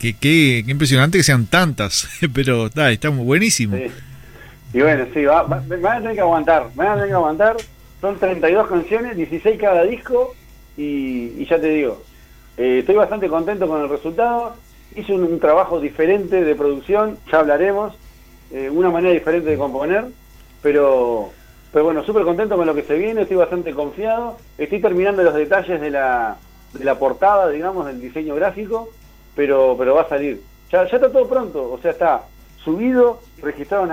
[0.00, 3.76] qué, qué, impresionante que sean tantas, pero está, está buenísimo.
[4.72, 7.08] Y bueno, sí, va, va, me van a tener que aguantar, me van a tener
[7.08, 7.56] que aguantar,
[8.04, 10.34] son 32 canciones, 16 cada disco,
[10.76, 12.02] y, ya te digo,
[12.58, 14.56] eh, estoy bastante contento con el resultado,
[14.94, 17.94] hice un, trabajo diferente de producción, ya hablaremos,
[18.52, 20.04] eh, una manera diferente de componer,
[20.60, 21.30] pero,
[21.72, 25.32] pero bueno, súper contento con lo que se viene, estoy bastante confiado, estoy terminando los
[25.32, 26.36] detalles de la,
[26.74, 28.90] de la portada, digamos, del diseño gráfico,
[29.34, 30.42] pero, pero va a salir.
[30.70, 32.24] Ya, ya está todo pronto, o sea, está
[32.62, 33.92] subido, registrado en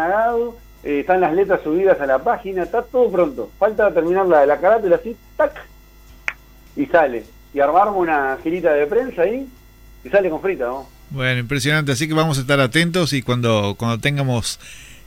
[0.84, 3.52] eh, están las letras subidas a la página, está todo pronto.
[3.60, 5.54] Falta terminar la, la carátula así, tac,
[6.76, 7.24] y sale.
[7.54, 9.48] Y armamos una girita de prensa ahí
[10.04, 10.88] y sale con frita, ¿no?
[11.12, 11.92] Bueno, impresionante.
[11.92, 14.60] Así que vamos a estar atentos y cuando, cuando tengamos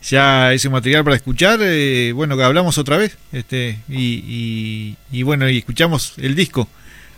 [0.02, 5.48] ya ese material para escuchar, eh, bueno, que hablamos otra vez este y, y, bueno,
[5.48, 6.68] y escuchamos el disco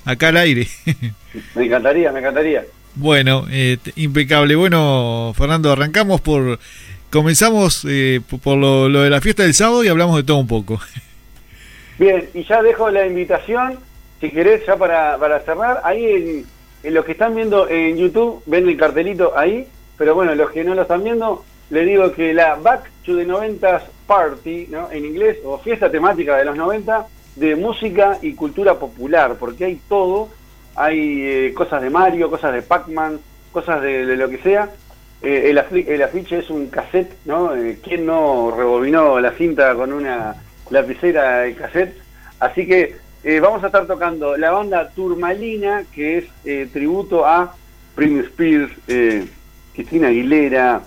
[0.04, 0.68] acá al aire.
[1.54, 2.64] me encantaría, me encantaría.
[2.94, 4.54] Bueno, eh, impecable.
[4.54, 6.58] Bueno, Fernando, arrancamos por...
[7.10, 10.46] Comenzamos eh, por lo, lo de la fiesta del sábado y hablamos de todo un
[10.46, 10.80] poco.
[11.98, 13.78] Bien, y ya dejo la invitación,
[14.20, 16.44] si querés, ya para, para cerrar, ahí
[16.82, 20.62] en los que están viendo en YouTube ven el cartelito ahí, pero bueno, los que
[20.62, 24.90] no lo están viendo, les digo que la Back to the 90s Party, ¿no?
[24.90, 29.80] en inglés, o fiesta temática de los 90, de música y cultura popular, porque hay
[29.88, 30.28] todo,
[30.74, 33.20] hay eh, cosas de Mario, cosas de Pac-Man,
[33.52, 34.70] cosas de, lo que sea.
[35.22, 35.58] Eh, el,
[35.88, 37.54] el, afiche es un cassette, ¿no?
[37.54, 40.36] Eh, ¿Quién no rebobinó la cinta con una
[40.70, 41.96] lapicera de cassette?
[42.38, 42.96] Así que
[43.28, 47.56] eh, vamos a estar tocando la banda Turmalina, que es eh, tributo a
[47.96, 49.26] Prince Spears, eh,
[49.74, 50.82] Cristina Aguilera,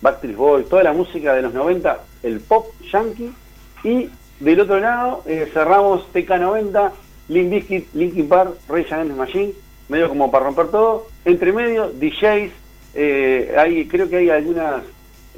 [0.00, 3.30] Backstreet Boys, toda la música de los 90, el pop yankee.
[3.84, 4.08] Y
[4.40, 6.92] del otro lado cerramos TK90,
[7.28, 9.52] Link Bizkit, Linkin Park, Ray Against Machine,
[9.90, 11.08] medio como para romper todo.
[11.26, 12.52] Entre medio, DJs,
[12.96, 14.82] hay, creo que hay algunas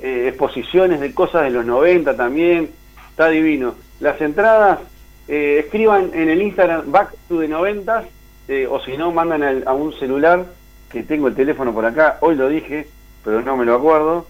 [0.01, 2.71] exposiciones de cosas de los 90 también,
[3.11, 3.75] está divino.
[4.01, 4.81] Las entradas
[5.27, 8.05] eh, escriban en el Instagram Back to the 90
[8.49, 10.47] eh, o si no, mandan a un celular
[10.91, 12.89] que tengo el teléfono por acá, hoy lo dije,
[13.23, 14.27] pero no me lo acuerdo.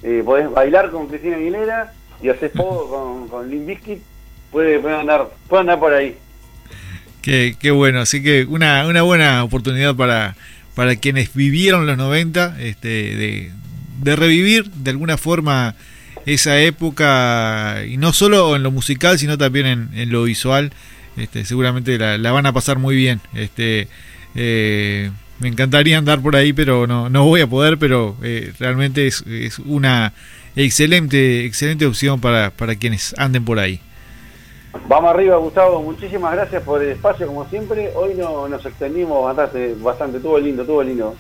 [0.04, 4.00] Eh, podés bailar con Cristina Aguilera y haces poco con, con Limp Bizkit,
[4.52, 6.16] puede, puede, andar, puede andar por ahí.
[7.22, 10.36] Qué, qué bueno, así que una, una buena oportunidad para,
[10.76, 13.52] para quienes vivieron los 90, este, de,
[14.02, 15.76] de revivir de alguna forma
[16.26, 20.72] esa época, y no solo en lo musical, sino también en, en lo visual.
[21.18, 23.22] Este, seguramente la, la, van a pasar muy bien.
[23.34, 23.88] Este,
[24.36, 29.08] eh, me encantaría andar por ahí, pero no, no voy a poder, pero eh, realmente
[29.08, 30.14] es, es una
[30.56, 33.82] excelente, excelente opción para, para quienes anden por ahí.
[34.88, 35.82] Vamos arriba, Gustavo.
[35.82, 37.92] Muchísimas gracias por el espacio, como siempre.
[37.96, 40.18] Hoy no, nos extendimos bastante, bastante.
[40.18, 41.16] Estuvo lindo, estuvo lindo.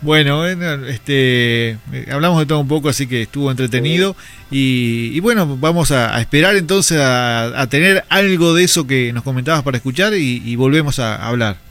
[0.00, 1.76] Bueno, este,
[2.10, 4.14] hablamos de todo un poco, así que estuvo entretenido.
[4.50, 9.76] Y, bueno, vamos a, esperar entonces a, tener algo de eso que nos comentabas para
[9.76, 11.67] escuchar y, volvemos a hablar.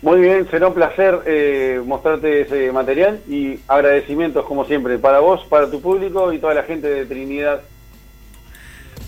[0.00, 5.44] Muy bien, será un placer eh, mostrarte ese material y agradecimientos como siempre para vos,
[5.48, 7.60] para tu público y toda la gente de Trinidad.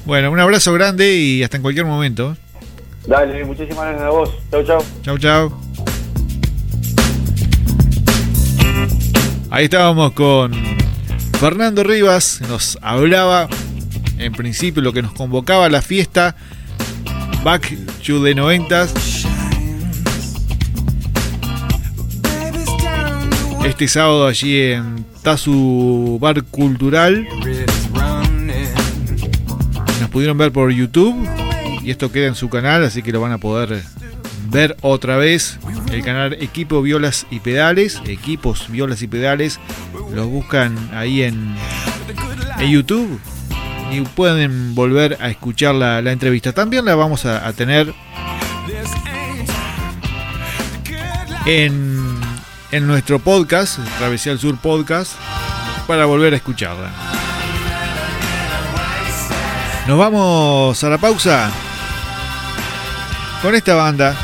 [0.04, 2.36] Bueno, un abrazo grande y hasta en cualquier momento.
[3.06, 4.30] Dale, muchísimas gracias a vos.
[4.50, 4.82] Chau, chau.
[5.02, 5.52] Chau, chau.
[9.50, 10.52] Ahí estábamos con
[11.38, 13.48] Fernando Rivas, nos hablaba
[14.18, 16.36] en principio lo que nos convocaba a la fiesta
[17.42, 17.70] Back
[18.04, 19.29] to the 90s.
[23.70, 27.26] Este sábado allí en Tazu Bar Cultural.
[30.00, 31.16] Nos pudieron ver por YouTube
[31.82, 33.82] y esto queda en su canal, así que lo van a poder
[34.50, 35.60] ver otra vez.
[35.92, 39.60] El canal Equipo Violas y Pedales, Equipos Violas y Pedales,
[40.12, 41.54] los buscan ahí en,
[42.58, 43.20] en YouTube
[43.92, 46.52] y pueden volver a escuchar la, entrevista.
[46.52, 47.94] También la vamos a, tener
[51.46, 52.19] en,
[52.72, 55.12] en nuestro podcast, Travesía al Sur Podcast,
[55.86, 56.90] para volver a escucharla.
[59.88, 61.50] Nos vamos a la pausa
[63.42, 64.16] con esta banda.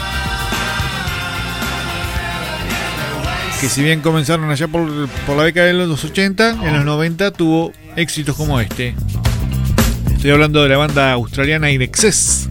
[3.60, 7.72] Que si bien comenzaron allá por, la década de los 80, en los 90 tuvo
[7.96, 8.94] éxitos como este.
[10.14, 12.48] Estoy hablando de la banda australiana Inexcess,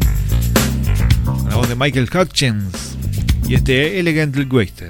[1.49, 2.97] la voz de Michael Hutchins
[3.47, 4.89] y este Elegant Waster.